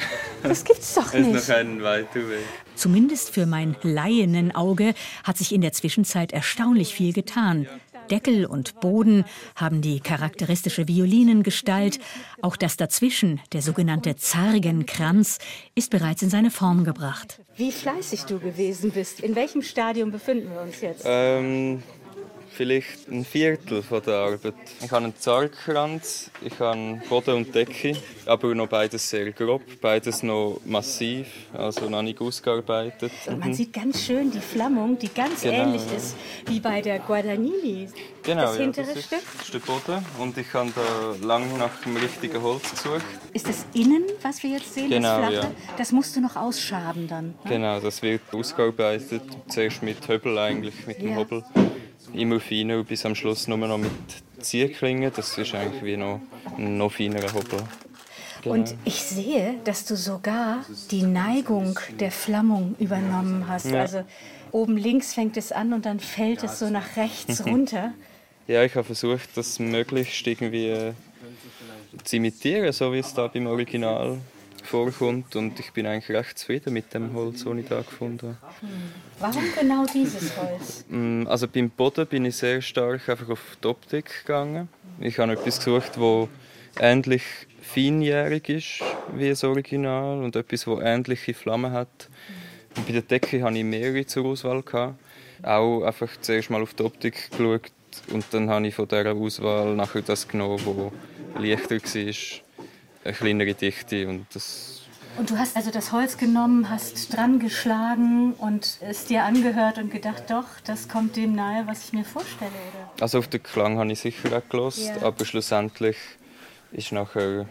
[0.41, 1.35] Das gibt's doch Es nicht.
[1.35, 2.39] ist noch ein weiter Weg.
[2.73, 7.67] Zumindest für mein Laienauge hat sich in der Zwischenzeit erstaunlich viel getan.
[8.11, 9.23] Deckel und Boden
[9.55, 11.99] haben die charakteristische Violinengestalt.
[12.41, 15.39] Auch das dazwischen, der sogenannte Zargenkranz,
[15.75, 17.41] ist bereits in seine Form gebracht.
[17.55, 19.21] Wie fleißig du gewesen bist.
[19.21, 21.03] In welchem Stadium befinden wir uns jetzt?
[21.05, 21.81] Ähm,
[22.53, 24.53] vielleicht ein Viertel von der Arbeit.
[24.83, 30.21] Ich habe einen Zargkranz, ich habe Boden und Decke, aber noch beides sehr grob, beides
[30.23, 33.11] noch massiv, also noch nicht ausgearbeitet.
[33.27, 33.53] Und man Mhm.
[33.53, 35.97] sieht ganz schön die Flammung, die ganz Genau, ähnlich ja.
[35.97, 36.15] ist
[36.47, 37.87] wie bei der Guadagnini.
[38.23, 39.19] Genau, das ja, hintere das Stück.
[39.37, 43.01] das ist der Boden und ich habe da lange nach dem richtigen Holz gesucht.
[43.33, 45.33] Ist das innen, was wir jetzt sehen, Genau, das Flache?
[45.47, 45.51] ja.
[45.77, 47.27] Das musst du noch ausschaben dann.
[47.27, 47.33] ne?
[47.49, 51.15] Genau, das wird ausgearbeitet, zuerst mit Höbel eigentlich, mit dem Ja.
[51.15, 51.43] Hobel.
[52.13, 53.91] Immer feiner und bis am Schluss nur noch mit
[54.39, 56.19] Ziehklingen, das ist eigentlich wie noch
[56.57, 57.59] ein noch feinerer Hobel.
[58.41, 58.55] Genau.
[58.55, 63.67] Und ich sehe, dass du sogar die Neigung der Flammung übernommen hast.
[63.67, 63.81] Ja.
[63.81, 64.03] Also
[64.51, 67.93] oben links fängt es an und dann fällt es so nach rechts runter.
[68.47, 70.93] Ja, ich habe versucht, das möglichst irgendwie
[72.03, 74.17] zu imitieren, so wie es da beim Original
[74.71, 75.35] vorkommt.
[75.35, 78.55] Und ich bin eigentlich recht zufrieden mit dem Holz, das ich da gefunden habe.
[79.19, 80.85] Warum genau dieses Holz?
[80.89, 84.69] Mm, Also beim Boden bin ich sehr stark einfach auf die Optik gegangen.
[84.99, 86.27] Ich habe etwas gesucht, das
[86.79, 87.23] ähnlich
[87.61, 88.83] feinjährig ist
[89.15, 92.09] wie das Original und etwas, das ähnliche Flammen hat.
[92.75, 94.61] Und bei der Decke hatte ich mehrere zur Auswahl.
[94.63, 94.95] Gehabt.
[95.43, 97.71] Auch einfach zuerst mal auf die Optik geschaut
[98.13, 100.59] und dann habe ich von dieser Auswahl nachher das genommen,
[101.35, 102.13] das leichter war,
[103.03, 104.81] eine kleinere Dichte und das
[105.17, 109.91] Und du hast also das Holz genommen, hast dran geschlagen und es dir angehört und
[109.91, 113.03] gedacht, doch, das kommt dem nahe, was ich mir vorstelle, oder?
[113.03, 115.01] Also auf den Klang habe ich sicher auch gelost, Ja.
[115.01, 115.97] aber schlussendlich
[116.71, 117.45] ist nachher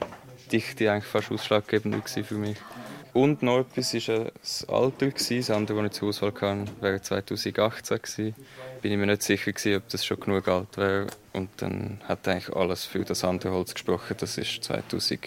[0.51, 2.57] Dichte eigentlich fast ausschlaggebend für mich.
[3.13, 5.11] Und noch etwas war das Alter.
[5.11, 8.35] Das andere, das ich zur Auswahl hatte, wäre 2018.
[8.83, 11.07] Bin ich mir nicht sicher, gewesen, ob das schon genug alt wäre.
[11.33, 14.17] Und dann hat eigentlich alles für das andere Holz gesprochen.
[14.19, 15.19] Das ist 2010.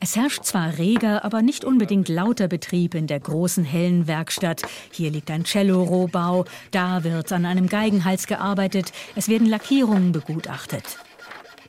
[0.00, 4.62] Es herrscht zwar reger, aber nicht unbedingt lauter Betrieb in der großen hellen Werkstatt.
[4.92, 10.98] Hier liegt ein Cello-Rohbau, da wird an einem Geigenhals gearbeitet, es werden Lackierungen begutachtet.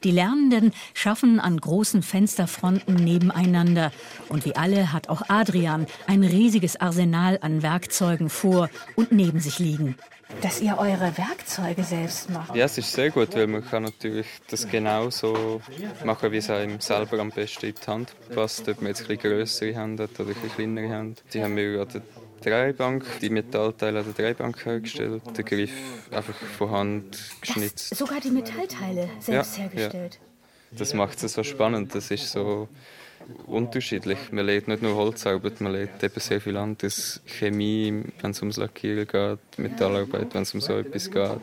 [0.03, 3.91] Die Lernenden schaffen an großen Fensterfronten nebeneinander.
[4.29, 9.59] Und wie alle hat auch Adrian ein riesiges Arsenal an Werkzeugen vor und neben sich
[9.59, 9.95] liegen.
[10.41, 12.55] Dass ihr eure Werkzeuge selbst macht.
[12.55, 15.59] Ja, es ist sehr gut, weil man kann natürlich das genauso
[16.05, 18.69] machen, wie es einem selber am besten in die Hand passt.
[18.69, 21.21] Ob man jetzt ein bisschen grössere Hände hat oder ein bisschen kleinere Hände.
[21.33, 22.03] Die haben wir der
[22.41, 25.71] Dreibank, die Metallteile an der Dreibank hergestellt, den Griff
[26.11, 27.95] einfach von Hand geschnitzt.
[27.95, 30.19] Sogar die Metallteile selbst Ja, hergestellt.
[30.71, 31.95] Das macht es so spannend.
[31.95, 32.67] Das ist so
[33.45, 34.17] unterschiedlich.
[34.31, 37.21] Man lernt nicht nur Holzarbeit, man lernt eben sehr viel anderes.
[37.25, 41.41] Chemie, wenn es ums Lackieren geht, Metallarbeit, wenn es um so etwas geht.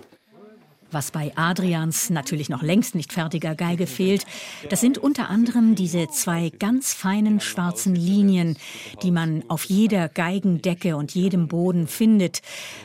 [0.93, 4.25] Was bei Adrians natürlich noch längst nicht fertiger Geige fehlt,
[4.71, 8.57] das sind unter anderem diese zwei ganz feinen schwarzen Linien,
[9.03, 12.41] die man auf jeder Geigendecke und jedem Boden findet.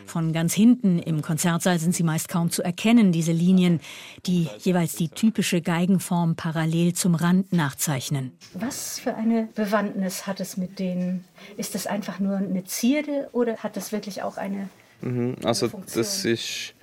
[0.05, 3.79] Von ganz hinten im Konzertsaal sind sie meist kaum zu erkennen, diese Linien,
[4.25, 8.31] die jeweils die typische Geigenform parallel zum Rand nachzeichnen.
[8.53, 11.23] Was für eine Bewandtnis hat es mit denen?
[11.55, 14.69] Ist das einfach nur eine Zierde oder hat das wirklich auch eine
[15.01, 16.73] Mhm, also das ist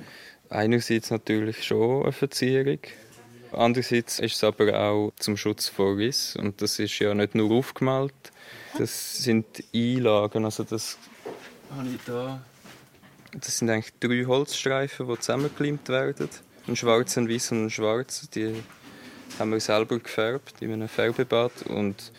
[0.50, 2.78] einerseits natürlich schon eine Verzierung.
[3.52, 7.50] Andererseits ist es aber auch zum Schutz vor Riss und das ist ja nicht nur
[7.50, 8.14] aufgemalt,
[8.76, 10.98] das sind Einlagen, also das
[11.74, 12.42] habe ich da.
[13.32, 16.28] Das sind eigentlich drei Holzstreifen, die zusammengeklemmt werden.
[16.66, 18.28] Ein schwarz, ein weiß und ein schwarz.
[18.30, 18.54] Die
[19.38, 22.12] haben wir selber gefärbt in einem Färbebad und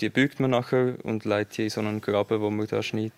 [0.00, 3.12] die bügt man nachher und leitet die in so einen Graben, wo man da schneidet,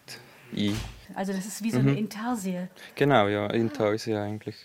[0.57, 0.77] ein.
[1.15, 1.89] Also das ist wie so Mhm.
[1.89, 2.59] eine Intarsie.
[2.95, 4.57] Genau, ja, Intarsie eigentlich.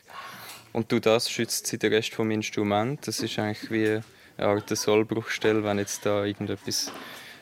[0.74, 3.06] Und durch das schützt sie den Rest vom Instrument.
[3.08, 4.02] Das ist eigentlich wie
[4.38, 5.64] eine Art Sollbruchstelle.
[5.64, 6.92] Wenn jetzt da irgendetwas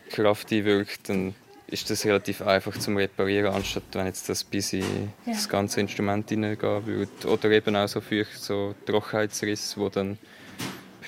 [0.10, 1.36] Kraft einwirkt, dann
[1.68, 5.34] ist das relativ einfach zum Reparieren, anstatt wenn jetzt das bis in Ja.
[5.34, 7.28] das ganze Instrument hineingehen würde.
[7.28, 10.18] Oder eben auch so für so Trockenheitsrisse, die dann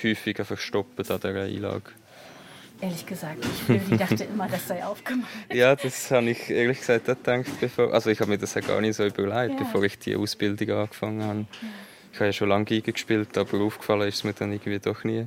[0.02, 1.92] häufig einfach stoppen an dieser Einlage.
[2.80, 5.28] Ehrlich gesagt, ich dachte immer, das sei aufgemacht.
[5.52, 8.60] Ja, das habe ich ehrlich gesagt auch gedacht, bevor, also ich habe mir das ja
[8.60, 9.64] gar nicht so überlegt, Ja.
[9.66, 11.46] bevor ich die Ausbildung angefangen habe.
[12.12, 15.02] Ich habe ja schon lange Geige gespielt, aber aufgefallen ist es mir dann irgendwie doch
[15.02, 15.26] nie.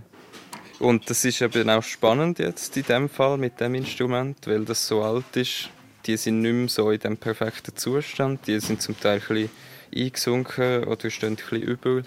[0.79, 4.87] Und das ist eben auch spannend jetzt in dem Fall mit dem Instrument, weil das
[4.87, 5.69] so alt ist.
[6.05, 8.47] Die sind nicht mehr so in dem perfekten Zustand.
[8.47, 9.49] Die sind zum Teil ein bisschen
[9.95, 12.01] eingesunken oder stehen ein bisschen über.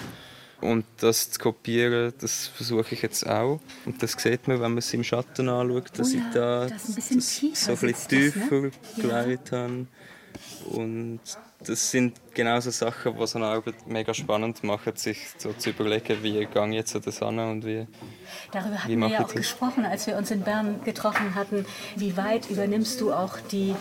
[0.64, 3.60] Und das zu kopieren, das versuche ich jetzt auch.
[3.84, 6.66] Und das sieht man, wenn man es im Schatten anschaut, dass Oh ja, ich da
[6.66, 6.82] das
[7.38, 8.70] tiefer so ein bisschen sitzt das, ne?
[8.72, 9.22] tiefer Ja.
[9.22, 9.86] gelegt habe.
[10.70, 11.20] Und
[11.66, 15.70] das sind genau so Sachen, die so eine Arbeit mega spannend machen, sich so zu
[15.70, 17.86] überlegen, wie gehe ich jetzt an das an und wie,
[18.52, 19.34] Darüber wie hatten wir mache ja auch das.
[19.34, 21.64] gesprochen, als wir uns in Bern getroffen hatten.
[21.96, 23.74] Wie weit übernimmst du auch die,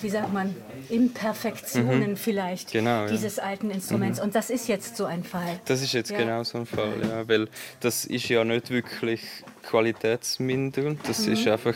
[0.00, 0.54] wie sagt man,
[0.88, 2.16] Imperfektionen Mhm.
[2.16, 3.06] vielleicht Genau, ja.
[3.06, 4.18] dieses alten Instruments?
[4.18, 4.24] Mhm.
[4.26, 5.60] Und das ist jetzt so ein Fall.
[5.66, 6.18] Das ist jetzt Ja.
[6.18, 7.48] genau so ein Fall, ja, weil
[7.80, 9.22] das ist ja nicht wirklich
[9.62, 11.32] qualitätsmindernd, das Mhm.
[11.32, 11.74] ist einfach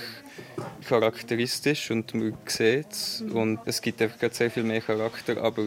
[0.89, 5.65] charakteristisch und man sieht es und es gibt einfach sehr viel mehr Charakter, aber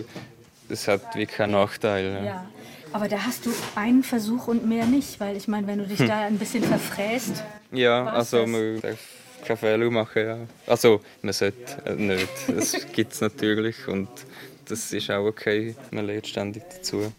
[0.69, 2.23] es hat wirklich keinen Nachteil.
[2.25, 2.45] Ja.
[2.93, 5.99] Aber da hast du einen Versuch und mehr nicht, weil ich meine, wenn du dich
[5.99, 6.07] Hm.
[6.07, 8.49] da ein bisschen verfräst, Ja, also das?
[8.49, 8.99] man darf
[9.45, 10.37] keine Fehler machen, ja.
[10.65, 12.27] Also man sollte äh, nicht.
[12.47, 14.07] Das gibt es natürlich und
[14.67, 15.75] das ist auch okay.
[15.91, 17.11] Man lernt ständig dazu.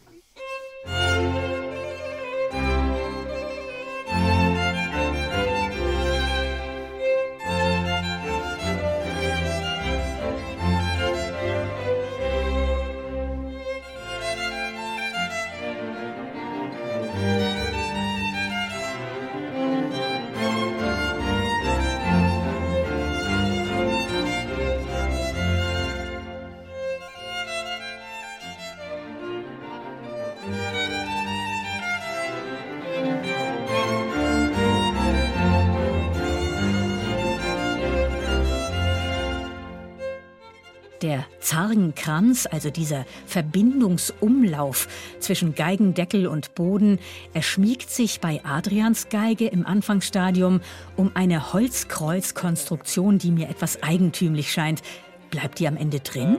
[41.49, 44.87] Zargenkranz, also dieser Verbindungsumlauf
[45.19, 46.99] zwischen Geigendeckel und Boden,
[47.33, 50.61] erschmiegt sich bei Adrians Geige im Anfangsstadium
[50.97, 54.83] um eine Holzkreuzkonstruktion, die mir etwas eigentümlich scheint.
[55.31, 56.37] Bleibt die am Ende drin?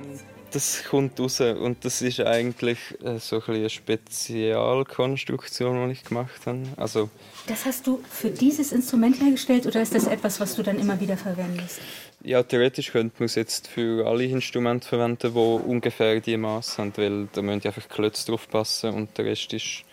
[0.51, 6.45] Das kommt raus und das ist eigentlich äh, so ein eine Spezialkonstruktion, die ich gemacht
[6.45, 6.61] habe.
[6.75, 7.09] Also
[7.47, 10.99] das hast du für dieses Instrument hergestellt oder ist das etwas, was du dann immer
[10.99, 11.81] wieder verwendest?
[12.23, 16.93] Ja, theoretisch könnte man es jetzt für alle Instrumente verwenden, die ungefähr die Maße haben,
[16.97, 19.83] weil da müssen einfach Klötze drauf passen und der Rest ist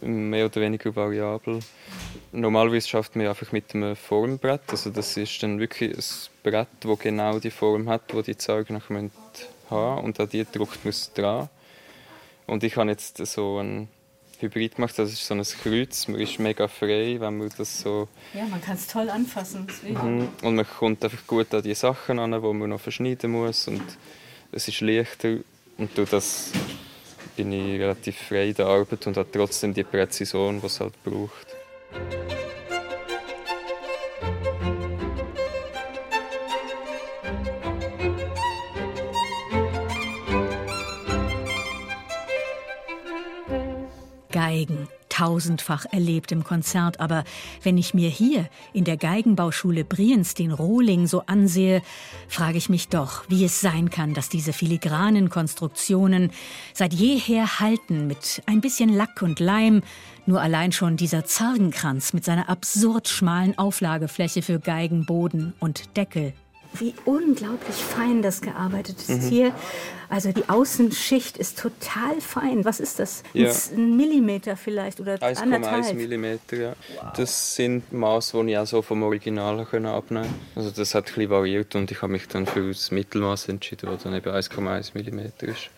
[0.00, 1.60] mehr oder weniger variabel.
[2.32, 6.04] Normalerweise schafft man einfach mit einem Formbrett, also das ist dann wirklich ein
[6.42, 9.10] Brett, das genau die Form hat, wo die Zeugen nachher
[9.70, 11.48] haben und an die drückt man es dran.
[12.46, 13.88] Und ich habe jetzt so ein
[14.40, 18.08] Hybrid gemacht, das ist so ein Kreuz, man ist mega frei, wenn man das so
[18.34, 19.66] Ja, man kann es toll anfassen.
[19.82, 20.28] Mhm.
[20.42, 23.66] Und man kommt einfach gut an die Sachen an, die man noch verschneiden muss.
[23.66, 23.82] Und
[24.52, 25.38] es ist leichter.
[25.76, 26.52] Und durch das
[27.36, 30.94] bin ich relativ frei in der Arbeit und habe trotzdem die Präzision, die es halt
[31.02, 31.46] braucht.
[44.48, 47.24] Geigen, tausendfach erlebt im Konzert, aber
[47.62, 51.82] wenn ich mir hier in der Geigenbauschule Brienz den Rohling so ansehe,
[52.28, 56.30] frage ich mich doch, wie es sein kann, dass diese filigranen Konstruktionen
[56.72, 59.82] seit jeher halten mit ein bisschen Lack und Leim,
[60.24, 66.32] nur allein schon dieser Zargenkranz mit seiner absurd schmalen Auflagefläche für Geigen, Boden und Deckel
[66.74, 69.28] wie unglaublich fein das gearbeitet ist Mhm.
[69.28, 69.54] hier.
[70.10, 72.64] Also die Außenschicht ist total fein.
[72.64, 73.22] Was ist das?
[73.34, 73.52] Ja.
[73.76, 75.94] Ein Millimeter vielleicht oder 1,1 anderthalb.
[75.94, 76.76] Millimeter, ja.
[77.16, 81.28] Das sind Maße, die ich auch so vom Original können abnehmen Also das hat ein
[81.28, 85.46] variiert und ich habe mich dann für das Mittelmaß entschieden, das dann eben 1,1 Millimeter
[85.48, 85.68] ist.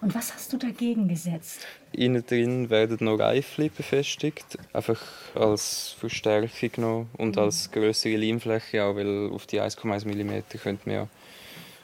[0.00, 1.60] Und was hast du dagegen gesetzt?
[1.92, 5.00] Innen drin werden noch Reifli befestigt, einfach
[5.34, 7.42] als Verstärkung noch und Mhm.
[7.42, 11.08] als größere Leimfläche auch, weil auf die 1,1 mm könnte man ja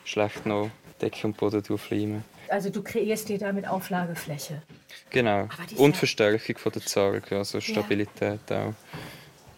[0.04, 2.24] schlecht noch Decke und Boden drauf leimen.
[2.48, 4.62] Also du kreierst dir damit Auflagefläche.
[5.10, 5.48] Genau.
[5.76, 8.74] Und ja- Verstärkung von der Zarge, also Stabilität auch.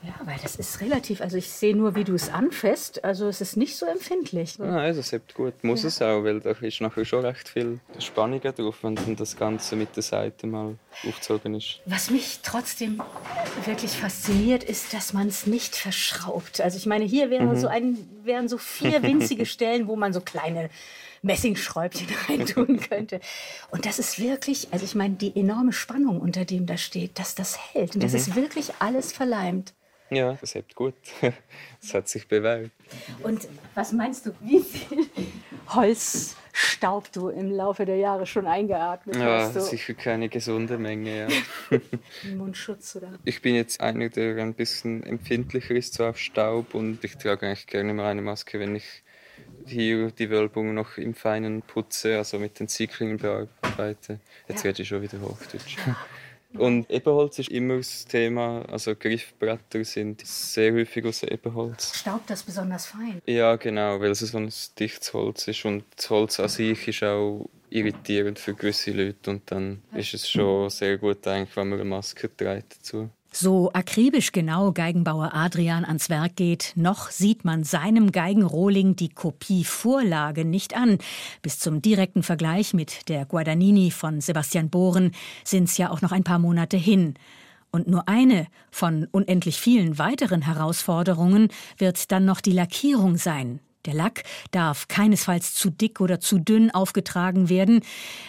[0.02, 1.20] Ja, weil das ist relativ.
[1.20, 3.02] Also ich sehe nur, wie du es anfasst.
[3.04, 4.56] Also es ist nicht so empfindlich.
[4.58, 5.64] Nein, das hebt gut.
[5.64, 5.88] Muss Ja.
[5.88, 9.74] es auch, weil da ist nachher schon recht viel Spannung drauf, wenn dann das Ganze
[9.74, 11.80] mit der Seite mal aufgezogen ist.
[11.86, 13.02] Was mich trotzdem
[13.64, 16.60] wirklich fasziniert, ist, dass man es nicht verschraubt.
[16.60, 17.56] Also ich meine, hier wäre Mhm.
[17.56, 20.70] so ein, wären so vier winzige Stellen, wo man so kleine
[21.22, 23.20] Messingschräubchen reintun könnte.
[23.72, 27.34] Und das ist wirklich, also ich meine, die enorme Spannung, unter dem da steht, dass
[27.34, 27.94] das hält.
[27.96, 28.18] Und das Mhm.
[28.18, 29.74] ist wirklich alles verleimt.
[30.10, 30.94] Ja, das hebt gut.
[31.80, 32.70] Das hat sich bewährt.
[33.22, 35.06] Und was meinst du, wie viel
[35.68, 39.54] Holzstaub du im Laufe der Jahre schon eingeatmet Ja, hast?
[39.54, 41.28] So sicher keine gesunde Menge, ja.
[42.24, 43.12] im Mundschutz oder?
[43.24, 47.46] Ich bin jetzt einer, der ein bisschen empfindlicher ist so auf Staub und ich trage
[47.46, 49.02] eigentlich gerne mal eine Maske, wenn ich
[49.66, 54.18] hier die Wölbung noch im Feinen putze, also mit den Ziegeln bearbeite.
[54.48, 54.70] Jetzt Ja.
[54.70, 55.76] rede ich schon wieder Hochdeutsch.
[56.58, 61.96] Und Ebenholz ist immer das Thema, also Griffbretter sind sehr häufig aus Ebenholz.
[61.96, 63.20] Staubt das besonders fein?
[63.26, 67.02] Ja, genau, weil es so ein dichtes Holz ist und das Holz an sich ist
[67.02, 71.80] auch irritierend für gewisse Leute und dann ist es schon sehr gut eigentlich, wenn man
[71.80, 73.10] eine Maske trägt dazu.
[73.30, 80.44] So akribisch genau Geigenbauer Adrian ans Werk geht, noch sieht man seinem Geigenrohling die Kopievorlage
[80.44, 80.98] nicht an.
[81.42, 85.12] Bis zum direkten Vergleich mit der Guadagnini von Sebastian Bohren
[85.44, 87.14] sind's ja auch noch ein paar Monate hin.
[87.70, 93.60] Und nur eine von unendlich vielen weiteren Herausforderungen wird dann noch die Lackierung sein.
[93.84, 97.82] Der Lack darf keinesfalls zu dick oder zu dünn aufgetragen werden,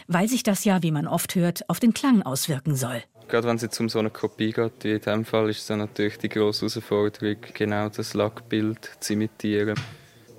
[0.08, 3.02] weil sich das ja, wie man oft hört, auf den Klang auswirken soll.
[3.30, 5.68] Gerade wenn es jetzt um so eine Kopie geht, wie in diesem Fall, ist es
[5.68, 9.80] dann natürlich die grosse Herausforderung, genau das Lackbild zu imitieren.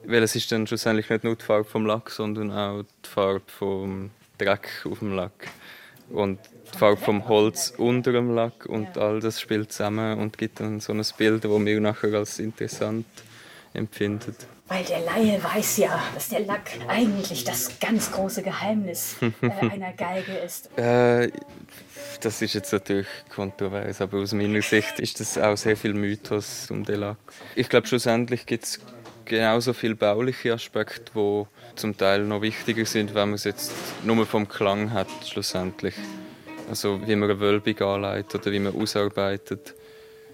[0.04, 3.42] Weil es ist dann schlussendlich nicht nur die Farbe vom Lack, sondern auch die Farbe
[3.46, 5.48] vom Dreck auf dem Lack.
[6.08, 6.40] Und
[6.74, 10.80] die Farbe vom Holz unter dem Lack und all das spielt zusammen und gibt dann
[10.80, 13.06] so ein Bild, das wir nachher als interessant
[13.72, 14.34] empfinden.
[14.70, 19.92] Weil der Laie weiß ja, dass der Lack eigentlich das ganz große Geheimnis äh, einer
[19.92, 20.70] Geige ist.
[20.78, 21.32] Äh,
[22.20, 26.70] das ist jetzt natürlich kontrovers, aber aus meiner Sicht ist das auch sehr viel Mythos
[26.70, 27.16] um den Lack.
[27.56, 28.80] Ich glaube, schlussendlich gibt es
[29.24, 31.44] genauso viele bauliche Aspekte, die
[31.74, 33.72] zum Teil noch wichtiger sind, wenn man es jetzt
[34.04, 35.96] nur vom Klang hat, schlussendlich.
[36.68, 39.74] Also wie man eine Wölbung anlegt oder wie man ausarbeitet.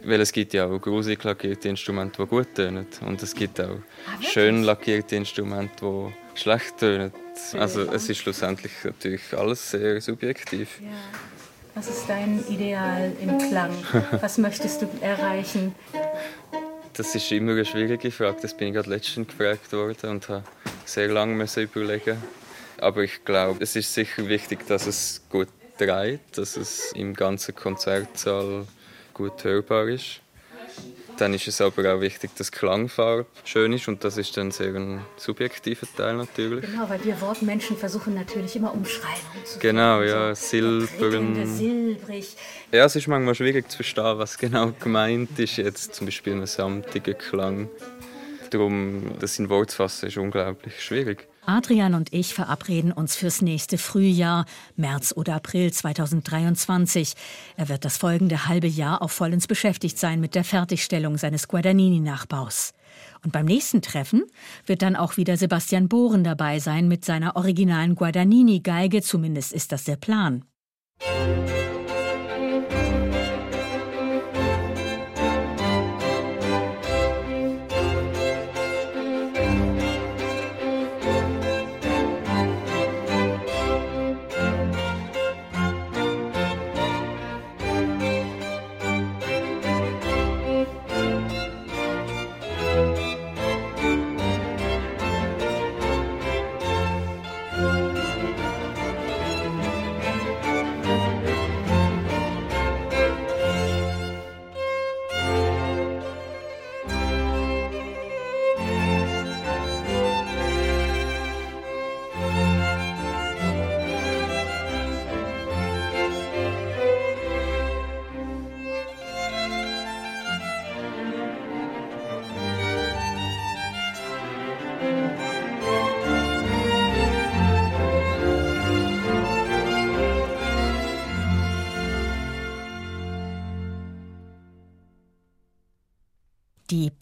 [0.07, 2.87] Weil es gibt ja auch gruselig lackierte Instrumente, die gut tönen.
[3.05, 3.81] Und es gibt auch
[4.21, 7.13] schön lackierte Instrumente, die schlecht tönen.
[7.59, 10.81] Also es ist schlussendlich natürlich alles sehr subjektiv.
[10.81, 10.91] Ja.
[11.75, 13.75] Was ist dein Ideal im Klang?
[14.21, 15.75] Was möchtest du erreichen?
[16.95, 18.39] Das ist immer eine schwierige Frage.
[18.41, 20.45] Das bin ich gerade letztens gefragt worden und habe
[20.85, 22.23] sehr lange überlegen.
[22.79, 25.49] Aber ich glaube, es ist sicher wichtig, dass es gut
[25.79, 28.67] dreht, dass es im ganzen Konzertsaal
[29.17, 30.21] gut hörbar ist.
[31.17, 34.51] Dann ist es aber auch wichtig, dass die Klangfarbe schön ist und das ist dann
[34.51, 36.61] sehr ein subjektiver Teil natürlich.
[36.71, 40.13] Genau, weil wir Wortmenschen versuchen natürlich immer Umschreibungen zu Genau, finden.
[40.13, 41.47] ja, Prickelnde, silbern.
[41.47, 42.37] silbrig.
[42.71, 46.45] Ja, es ist manchmal schwierig zu verstehen, was genau gemeint ist jetzt, zum Beispiel ein
[46.47, 47.71] samtiger Klang.
[48.51, 51.27] Darum, das in Wort zu fassen, ist unglaublich schwierig.
[51.47, 57.15] Adrian und ich verabreden uns fürs nächste Frühjahr, März oder April 2023.
[57.57, 62.73] Er wird das folgende halbe Jahr auch vollends beschäftigt sein mit der Fertigstellung seines Guadagnini-Nachbaus.
[63.25, 64.25] Und beim nächsten Treffen
[64.67, 69.85] wird dann auch wieder Sebastian Bohren dabei sein mit seiner originalen Guadagnini-Geige, zumindest ist das
[69.85, 70.45] der Plan.
[71.01, 71.76] Die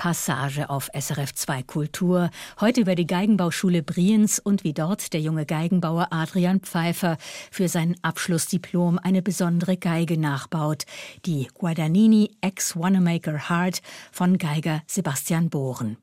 [0.04, 2.28] Passage auf SRF 2 Kultur.
[2.60, 7.16] Heute über die Geigenbauschule Brienz und wie dort der junge Geigenbauer Adrian Pfeiffer
[7.50, 10.84] für sein Abschlussdiplom eine besondere Geige nachbaut.
[11.24, 13.80] Die Guadagnini Ex Wanamaker Heart
[14.12, 15.96] von Geiger Sebastian Bohren.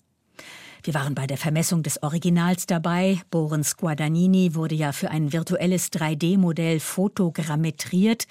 [0.84, 3.22] Wir waren bei der Vermessung des Originals dabei.
[3.30, 8.26] Borens Guadagnini wurde ja für ein virtuelles 3D-Modell fotogrammetriert.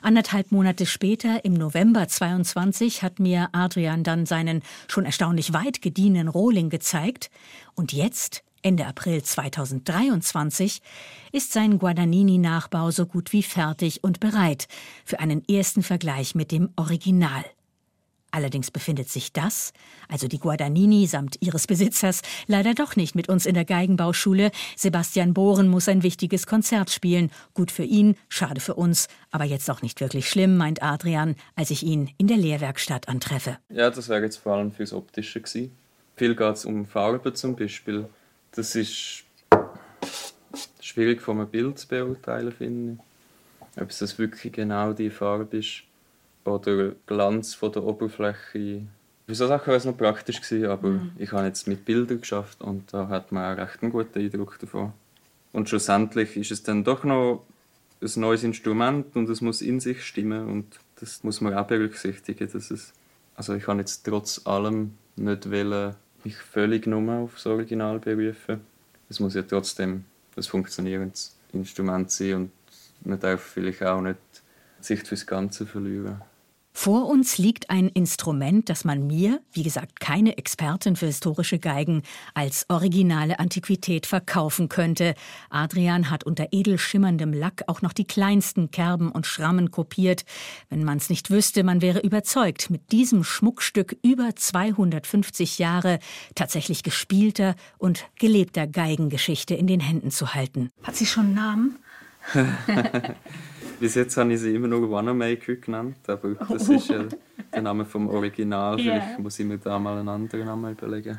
[0.00, 6.28] Anderthalb Monate später, im November 22, hat mir Adrian dann seinen schon erstaunlich weit gediehenen
[6.28, 7.30] Rohling gezeigt.
[7.74, 10.80] Und jetzt, Ende April 2023,
[11.32, 14.68] ist sein Guadagnini-Nachbau so gut wie fertig und bereit
[15.04, 17.44] für einen ersten Vergleich mit dem Original.
[18.30, 19.72] Allerdings befindet sich das,
[20.08, 24.50] also die Guadagnini samt ihres Besitzers, leider doch nicht mit uns in der Geigenbauschule.
[24.76, 27.30] Sebastian Bohren muss ein wichtiges Konzert spielen.
[27.54, 31.70] Gut für ihn, schade für uns, aber jetzt auch nicht wirklich schlimm, meint Adrian, als
[31.70, 33.58] ich ihn in der Lehrwerkstatt antreffe.
[33.68, 35.72] Ja, das wäre jetzt vor allem fürs Optische gewesen.
[36.16, 38.06] Viel geht es um Farbe zum Beispiel.
[38.52, 39.24] Das ist
[40.80, 43.80] schwierig von einem Bild zu beurteilen, finde ich.
[43.80, 45.84] Ob es das wirklich genau die Farbe ist
[46.44, 48.82] oder Glanz von der Oberfläche.
[49.26, 51.12] Für so Sachen wäre es noch praktisch gewesen, aber mhm.
[51.18, 54.58] ich habe jetzt mit Bildern geschafft und da hat man auch recht einen guten Eindruck
[54.58, 54.92] davon.
[55.52, 57.44] Und schlussendlich ist es dann doch noch
[58.02, 62.50] ein neues Instrument und es muss in sich stimmen und das muss man auch berücksichtigen,
[62.50, 62.92] dass es
[63.40, 68.60] also ich kann jetzt trotz allem nicht wollen, mich völlig nur auf das Original berufen.
[69.08, 70.04] Es muss ja trotzdem
[70.36, 72.52] ein funktionierendes Instrument sein und
[73.02, 74.18] man darf vielleicht auch nicht
[74.82, 76.20] Sicht fürs Ganze verlieren.
[76.82, 82.00] Vor uns liegt ein Instrument, das man mir, wie gesagt keine Expertin für historische Geigen,
[82.32, 85.14] als originale Antiquität verkaufen könnte.
[85.50, 90.24] Adrian hat unter edel schimmerndem Lack auch noch die kleinsten Kerben und Schrammen kopiert.
[90.70, 95.98] Wenn man es nicht wüsste, man wäre überzeugt, mit diesem Schmuckstück über 250 Jahre
[96.34, 100.70] tatsächlich gespielter und gelebter Geigengeschichte in den Händen zu halten.
[100.82, 101.76] Hat sie schon einen Namen?
[103.80, 107.06] Bis jetzt habe ich sie immer nur Wanamaker genannt, aber das ist ja
[107.54, 108.76] der Name vom Original.
[108.76, 109.18] Vielleicht yeah.
[109.18, 111.18] muss ich mir da mal einen anderen Namen überlegen.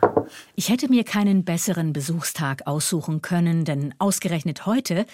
[0.55, 5.07] Ich hätte mir keinen besseren Besuchstag aussuchen können, denn ausgerechnet heute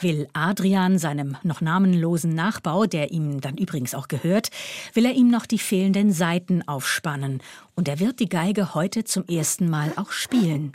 [0.00, 4.48] will Adrian seinem noch namenlosen Nachbau, der ihm dann übrigens auch gehört,
[4.94, 7.42] will er ihm noch die fehlenden Saiten aufspannen.
[7.74, 10.72] Und er wird die Geige heute zum ersten Mal auch spielen.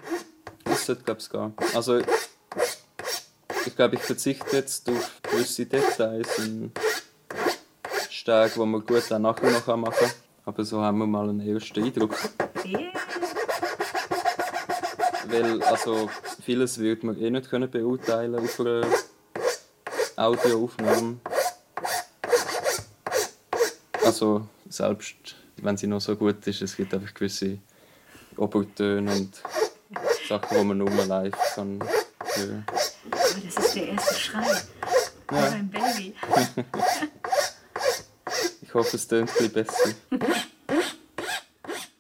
[0.64, 1.54] Das glaube ich gar.
[1.74, 2.02] Also
[3.70, 6.72] ich glaube, ich verzichte jetzt auf gewisse Details und
[8.10, 10.12] Stärke, die man gut dann nachher noch machen kann.
[10.46, 12.16] Aber so haben wir mal einen ersten Eindruck.
[15.28, 16.10] Weil, also,
[16.44, 18.88] vieles wird man eh nicht können beurteilen auf einer
[20.16, 21.18] Audioaufnahme.
[24.04, 27.60] Also, selbst wenn sie noch so gut ist, es gibt einfach gewisse
[28.36, 29.44] Obertöne und
[30.28, 31.80] Sachen, die man nur live kann
[32.34, 32.89] hören kann.
[33.70, 34.62] Oh, ist der erste Schrei.
[35.32, 35.52] Oh, ja.
[35.52, 36.16] ein Baby.
[38.62, 39.90] ich hoffe, es ein bisschen besser.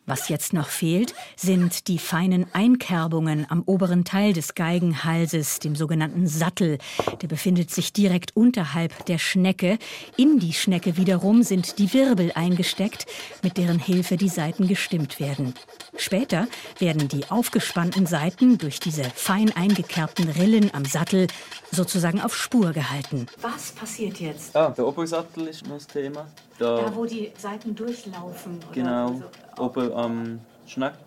[0.10, 6.26] Was jetzt noch fehlt, sind die feinen Einkerbungen am oberen Teil des Geigenhalses, dem sogenannten
[6.26, 6.80] Sattel.
[7.22, 9.78] Der befindet sich direkt unterhalb der Schnecke.
[10.18, 13.06] In die Schnecke wiederum sind die Wirbel eingesteckt,
[13.44, 15.54] mit deren Hilfe die Saiten gestimmt werden.
[15.96, 16.48] Später
[16.80, 21.28] werden die aufgespannten Saiten durch diese fein eingekerbten Rillen am Sattel
[21.70, 23.28] sozusagen auf Spur gehalten.
[23.42, 24.56] Was passiert jetzt?
[24.56, 26.26] Ah, der Obersattel ist noch das Thema.
[26.60, 28.60] Da, da wo die Seiten durchlaufen.
[28.74, 29.24] Genau, also,
[29.58, 30.98] oben am Schnack.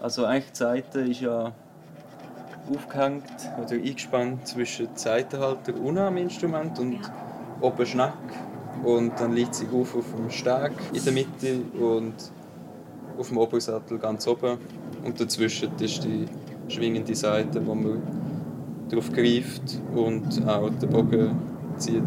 [0.00, 1.52] Also eigentlich die Seite ist ja
[2.72, 3.24] aufgehängt
[3.60, 7.00] oder eingespannt zwischen Seitenhalter unten am Instrument und ja.
[7.60, 8.16] oben Schnack.
[8.84, 12.14] Und dann liegt sie auf auf dem Steg in der Mitte und
[13.18, 14.58] auf dem Obersattel ganz oben.
[15.04, 16.26] Und dazwischen ist die
[16.68, 18.02] schwingende Seite, wo man
[18.90, 21.36] drauf greift und auch den Bogen
[21.76, 22.02] zieht.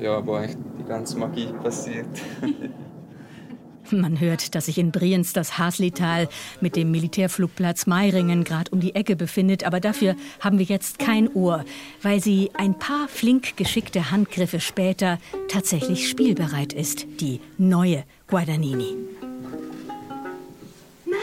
[0.00, 2.06] Ja, wo eigentlich die ganze Magie passiert.
[3.90, 6.28] Man hört, dass sich in Brienz das Haslital
[6.60, 11.28] mit dem Militärflugplatz Meiringen gerade um die Ecke befindet, aber dafür haben wir jetzt kein
[11.32, 11.64] Ohr,
[12.02, 15.18] weil sie ein paar flink geschickte Handgriffe später
[15.48, 18.94] tatsächlich spielbereit ist, die neue Guadagnini.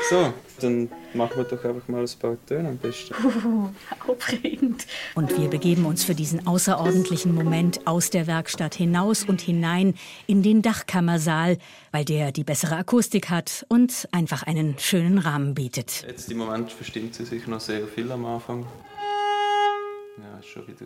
[0.10, 3.14] So, dann machen wir doch einfach mal ein paar Töne am besten.
[3.24, 3.70] Uh,
[4.12, 4.86] aufregend.
[5.16, 9.96] Und wir begeben uns für diesen außerordentlichen Moment aus der Werkstatt hinaus und hinein
[10.28, 11.58] in den Dachkammersaal,
[11.92, 16.06] weil der die bessere Akustik hat und einfach einen schönen Rahmen bietet.
[16.08, 18.66] Jetzt im Moment verstimmt sie sich noch sehr viel am Anfang.
[20.18, 20.86] Ja, ist schon wieder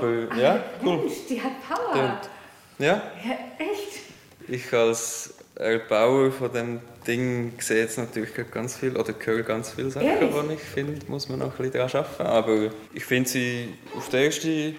[0.00, 0.98] Aber ja, cool.
[0.98, 1.92] Mensch, die hat Power.
[1.92, 2.94] Und, ja.
[3.24, 3.38] ja.
[3.58, 4.00] Echt?
[4.48, 9.90] Ich als Erbauer von dem Ding sehe jetzt natürlich ganz viel oder höre ganz viele
[9.90, 10.30] Sachen, Ehrlich?
[10.48, 12.22] die ich finde, muss man noch ein bisschen daran arbeiten.
[12.22, 14.76] Aber ich finde sie, auf den ersten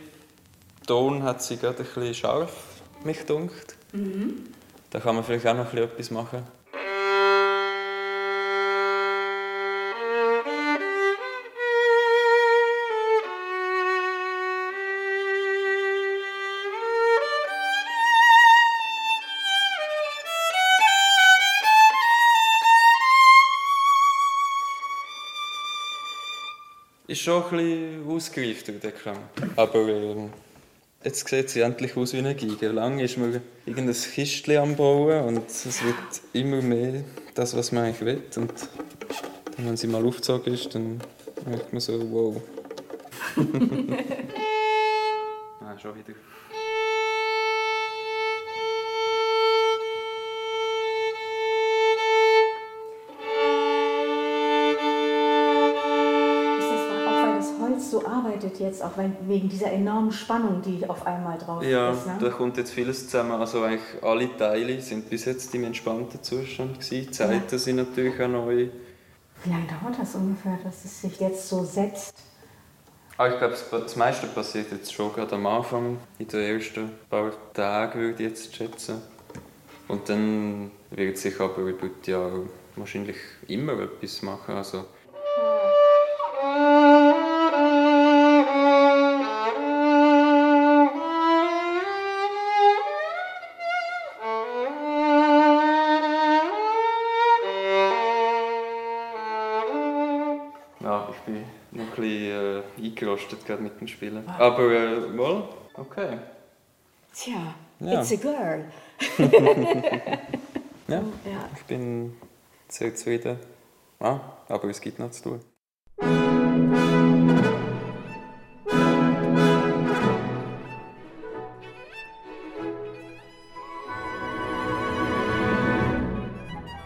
[0.87, 2.51] Ton hat sie gerade ein bisschen scharf,
[3.03, 3.75] mich dunkt.
[3.93, 4.45] Mhm.
[4.89, 6.43] Da kann man vielleicht auch noch ein bisschen etwas machen.
[27.23, 29.17] Schon ein bisschen ausgereift durch den Klang.
[29.55, 30.29] Aber ähm,
[31.03, 32.69] jetzt sieht sie endlich aus wie eine Geige.
[32.69, 35.95] Lange ist man irgendein Kistchen am Bauen und es wird
[36.33, 37.03] immer mehr
[37.33, 38.23] das, was man eigentlich will.
[38.35, 38.53] Und
[39.57, 41.01] dann, wenn sie mal aufgezogen ist, dann
[41.45, 42.41] merkt man so, wow.
[58.71, 58.91] jetzt, auch
[59.27, 62.07] wegen dieser enormen Spannung, die auf einmal drauf Ja, ist?
[62.07, 62.17] Ne?
[62.19, 63.31] da kommt jetzt vieles zusammen.
[63.33, 66.89] Also eigentlich alle Teile sind bis jetzt im entspannten Zustand gewesen.
[67.05, 68.69] Die Zeiten sind natürlich auch neu.
[69.43, 72.13] Wie lange dauert das ungefähr, dass es sich jetzt so setzt?
[73.17, 76.89] Aber ich glaube, das- das meiste passiert jetzt schon gerade am Anfang, in den ersten
[77.09, 79.01] paar Tagen würde ich jetzt schätzen.
[79.87, 82.43] Und dann wird sich aber über die Jahre
[82.75, 83.17] wahrscheinlich
[83.47, 84.55] immer etwas machen.
[84.55, 84.85] Also,
[103.21, 104.27] eingerostet gerade mit dem Spielen.
[104.27, 105.43] Aber äh, mal,
[105.75, 106.17] okay.
[107.13, 108.01] Tja, Ja.
[108.01, 108.65] it's a girl.
[110.87, 111.49] Ja, Ja.
[111.55, 112.17] ich bin
[112.67, 113.37] sehr zufrieden.
[113.99, 114.19] Ah,
[114.49, 117.00] aber es gibt noch zu tun.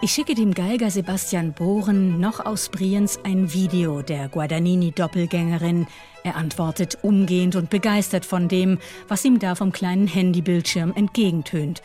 [0.05, 5.87] Ich schicke dem Geiger Sebastian Bohren noch aus Brienz ein Video der Guadagnini-Doppelgängerin.
[6.23, 8.77] Er antwortet umgehend und begeistert von dem,
[9.07, 11.81] was ihm da vom kleinen Handybildschirm entgegentönt.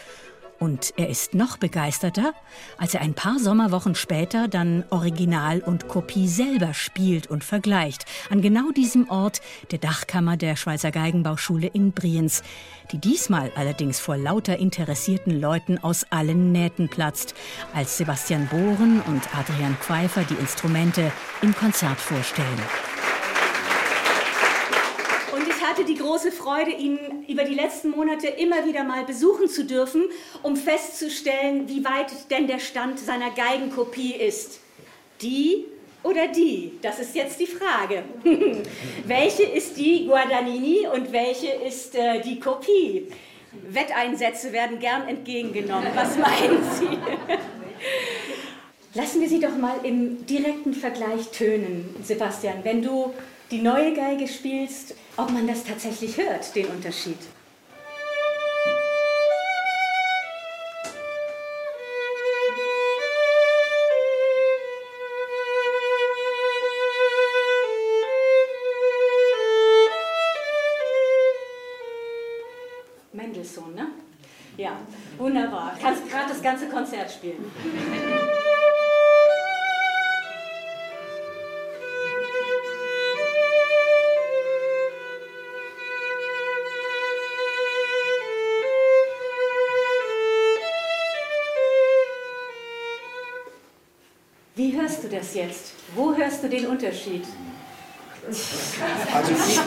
[0.60, 2.34] Und er ist noch begeisterter,
[2.76, 8.04] als er ein paar Sommerwochen später dann Original und Kopie selber spielt und vergleicht.
[8.28, 9.40] An genau diesem Ort,
[9.70, 12.42] der Dachkammer der Schweizer Geigenbauschule in Brienz,
[12.92, 17.34] die diesmal allerdings vor lauter interessierten Leuten aus allen Nähten platzt,
[17.72, 22.60] als Sebastian Bohren und Adrian Pfeiffer die Instrumente im Konzert vorstellen.
[25.70, 26.98] Hatte die große Freude, ihn
[27.28, 30.02] über die letzten Monate immer wieder mal besuchen zu dürfen,
[30.42, 34.58] um festzustellen, wie weit denn der Stand seiner Geigenkopie ist.
[35.22, 35.66] Die
[36.02, 36.72] oder die?
[36.82, 38.02] Das ist jetzt die Frage.
[39.06, 43.06] welche ist die Guadagnini und welche ist äh, die Kopie?
[43.68, 45.92] Wetteinsätze werden gern entgegengenommen.
[45.94, 46.98] Was meinen Sie?
[48.94, 52.64] Lassen wir sie doch mal im direkten Vergleich tönen, Sebastian.
[52.64, 53.14] Wenn du
[53.50, 57.18] die neue Geige spielst, ob man das tatsächlich hört, den Unterschied.
[73.12, 73.88] Mendelssohn, ne?
[74.56, 74.78] Ja,
[75.18, 75.76] wunderbar.
[75.80, 77.50] Kannst gerade das ganze Konzert spielen.
[95.30, 95.72] Das jetzt?
[95.94, 97.24] Wo hörst du den Unterschied?
[98.26, 99.60] Also es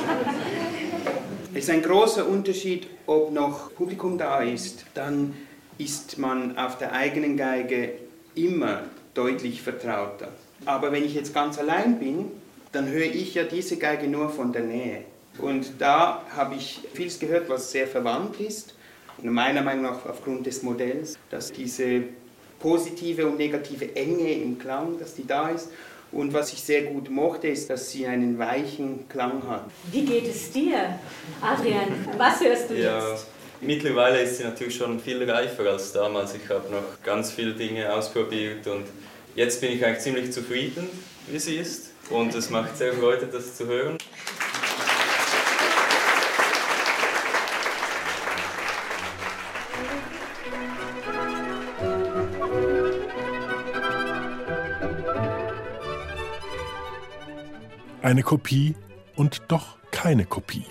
[1.53, 4.85] ist ein großer Unterschied, ob noch Publikum da ist.
[4.93, 5.33] Dann
[5.77, 7.93] ist man auf der eigenen Geige
[8.35, 8.83] immer
[9.13, 10.29] deutlich vertrauter.
[10.65, 12.31] Aber wenn ich jetzt ganz allein bin,
[12.71, 15.03] dann höre ich ja diese Geige nur von der Nähe.
[15.39, 18.75] Und da habe ich vieles gehört, was sehr verwandt ist.
[19.21, 22.03] Meiner Meinung nach aufgrund des Modells, dass diese
[22.63, 25.67] positive und negative Enge im Klang, dass die da ist.
[26.13, 29.65] Und was ich sehr gut mochte, ist, dass sie einen weichen Klang hat.
[29.91, 30.97] Wie geht es dir,
[31.41, 31.89] Adrian?
[32.17, 33.25] Was hörst du Ja, jetzt?
[33.61, 36.35] mittlerweile ist sie natürlich schon viel reifer als damals.
[36.35, 38.85] Ich habe noch ganz viele Dinge ausprobiert und
[39.35, 40.87] jetzt bin ich eigentlich ziemlich zufrieden,
[41.27, 41.89] wie sie ist.
[42.09, 43.97] Und es macht sehr Freude, das zu hören.
[58.03, 58.75] Eine Kopie
[59.15, 60.65] und doch keine Kopie.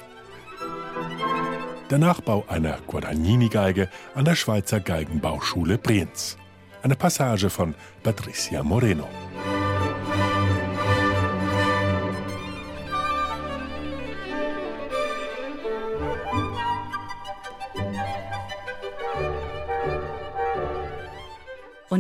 [1.89, 6.37] Der Nachbau einer Guadagnini-Geige an der Schweizer Geigenbauschule Brienz.
[6.83, 9.09] Eine Passage von Patricia Moreno.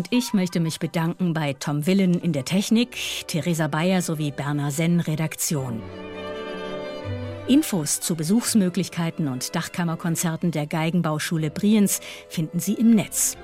[0.03, 2.96] Und ich möchte mich bedanken bei Tom Willen in der Technik,
[3.28, 5.80] Theresa Bayer sowie Berner Senn Redaktion.
[7.46, 13.36] Infos zu Besuchsmöglichkeiten und Dachkammerkonzerten der Geigenbauschule Brienz finden Sie im Netz.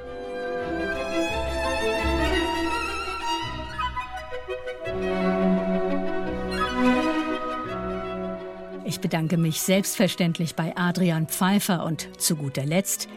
[8.85, 13.09] Ich bedanke mich selbstverständlich bei Adrian Pfeiffer und zu guter Letzt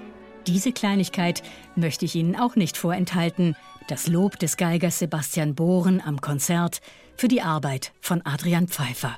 [0.48, 1.44] diese Kleinigkeit
[1.76, 3.56] möchte ich Ihnen auch nicht vorenthalten.
[3.88, 6.82] Das Lob des Geigers Sebastian Bohren am Konzert
[7.16, 9.18] für die Arbeit von Adrian Pfeiffer.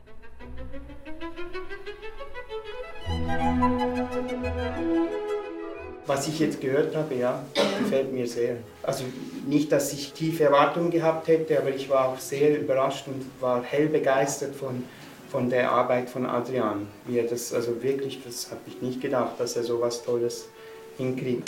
[6.06, 7.44] Was ich jetzt gehört habe, ja,
[7.80, 8.58] gefällt mir sehr.
[8.82, 9.06] Also
[9.48, 13.64] nicht, dass ich tiefe Erwartungen gehabt hätte, aber ich war auch sehr überrascht und war
[13.64, 14.84] hell begeistert von,
[15.30, 16.88] von der Arbeit von Adrian.
[17.06, 20.50] Wie er das, also wirklich, das habe ich nicht gedacht, dass er so was Tolles
[21.00, 21.44] incrível.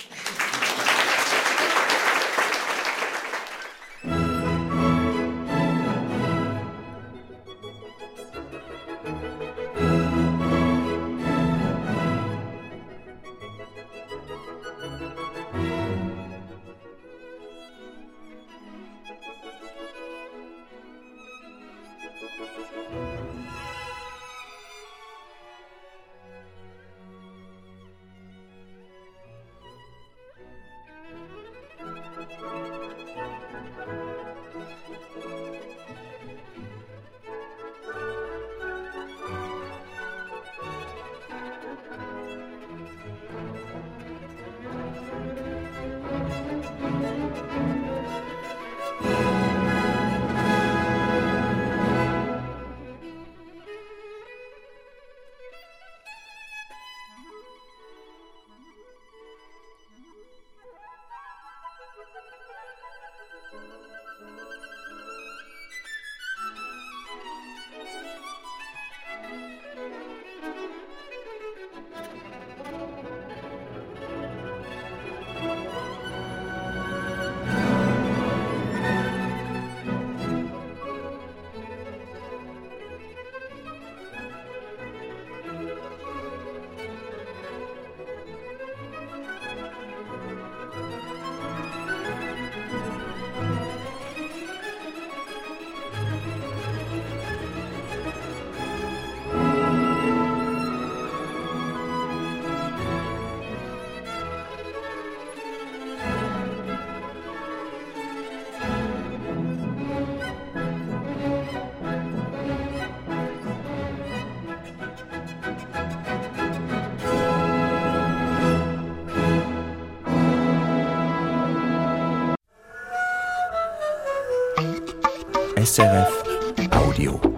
[125.76, 127.35] SRF Audio.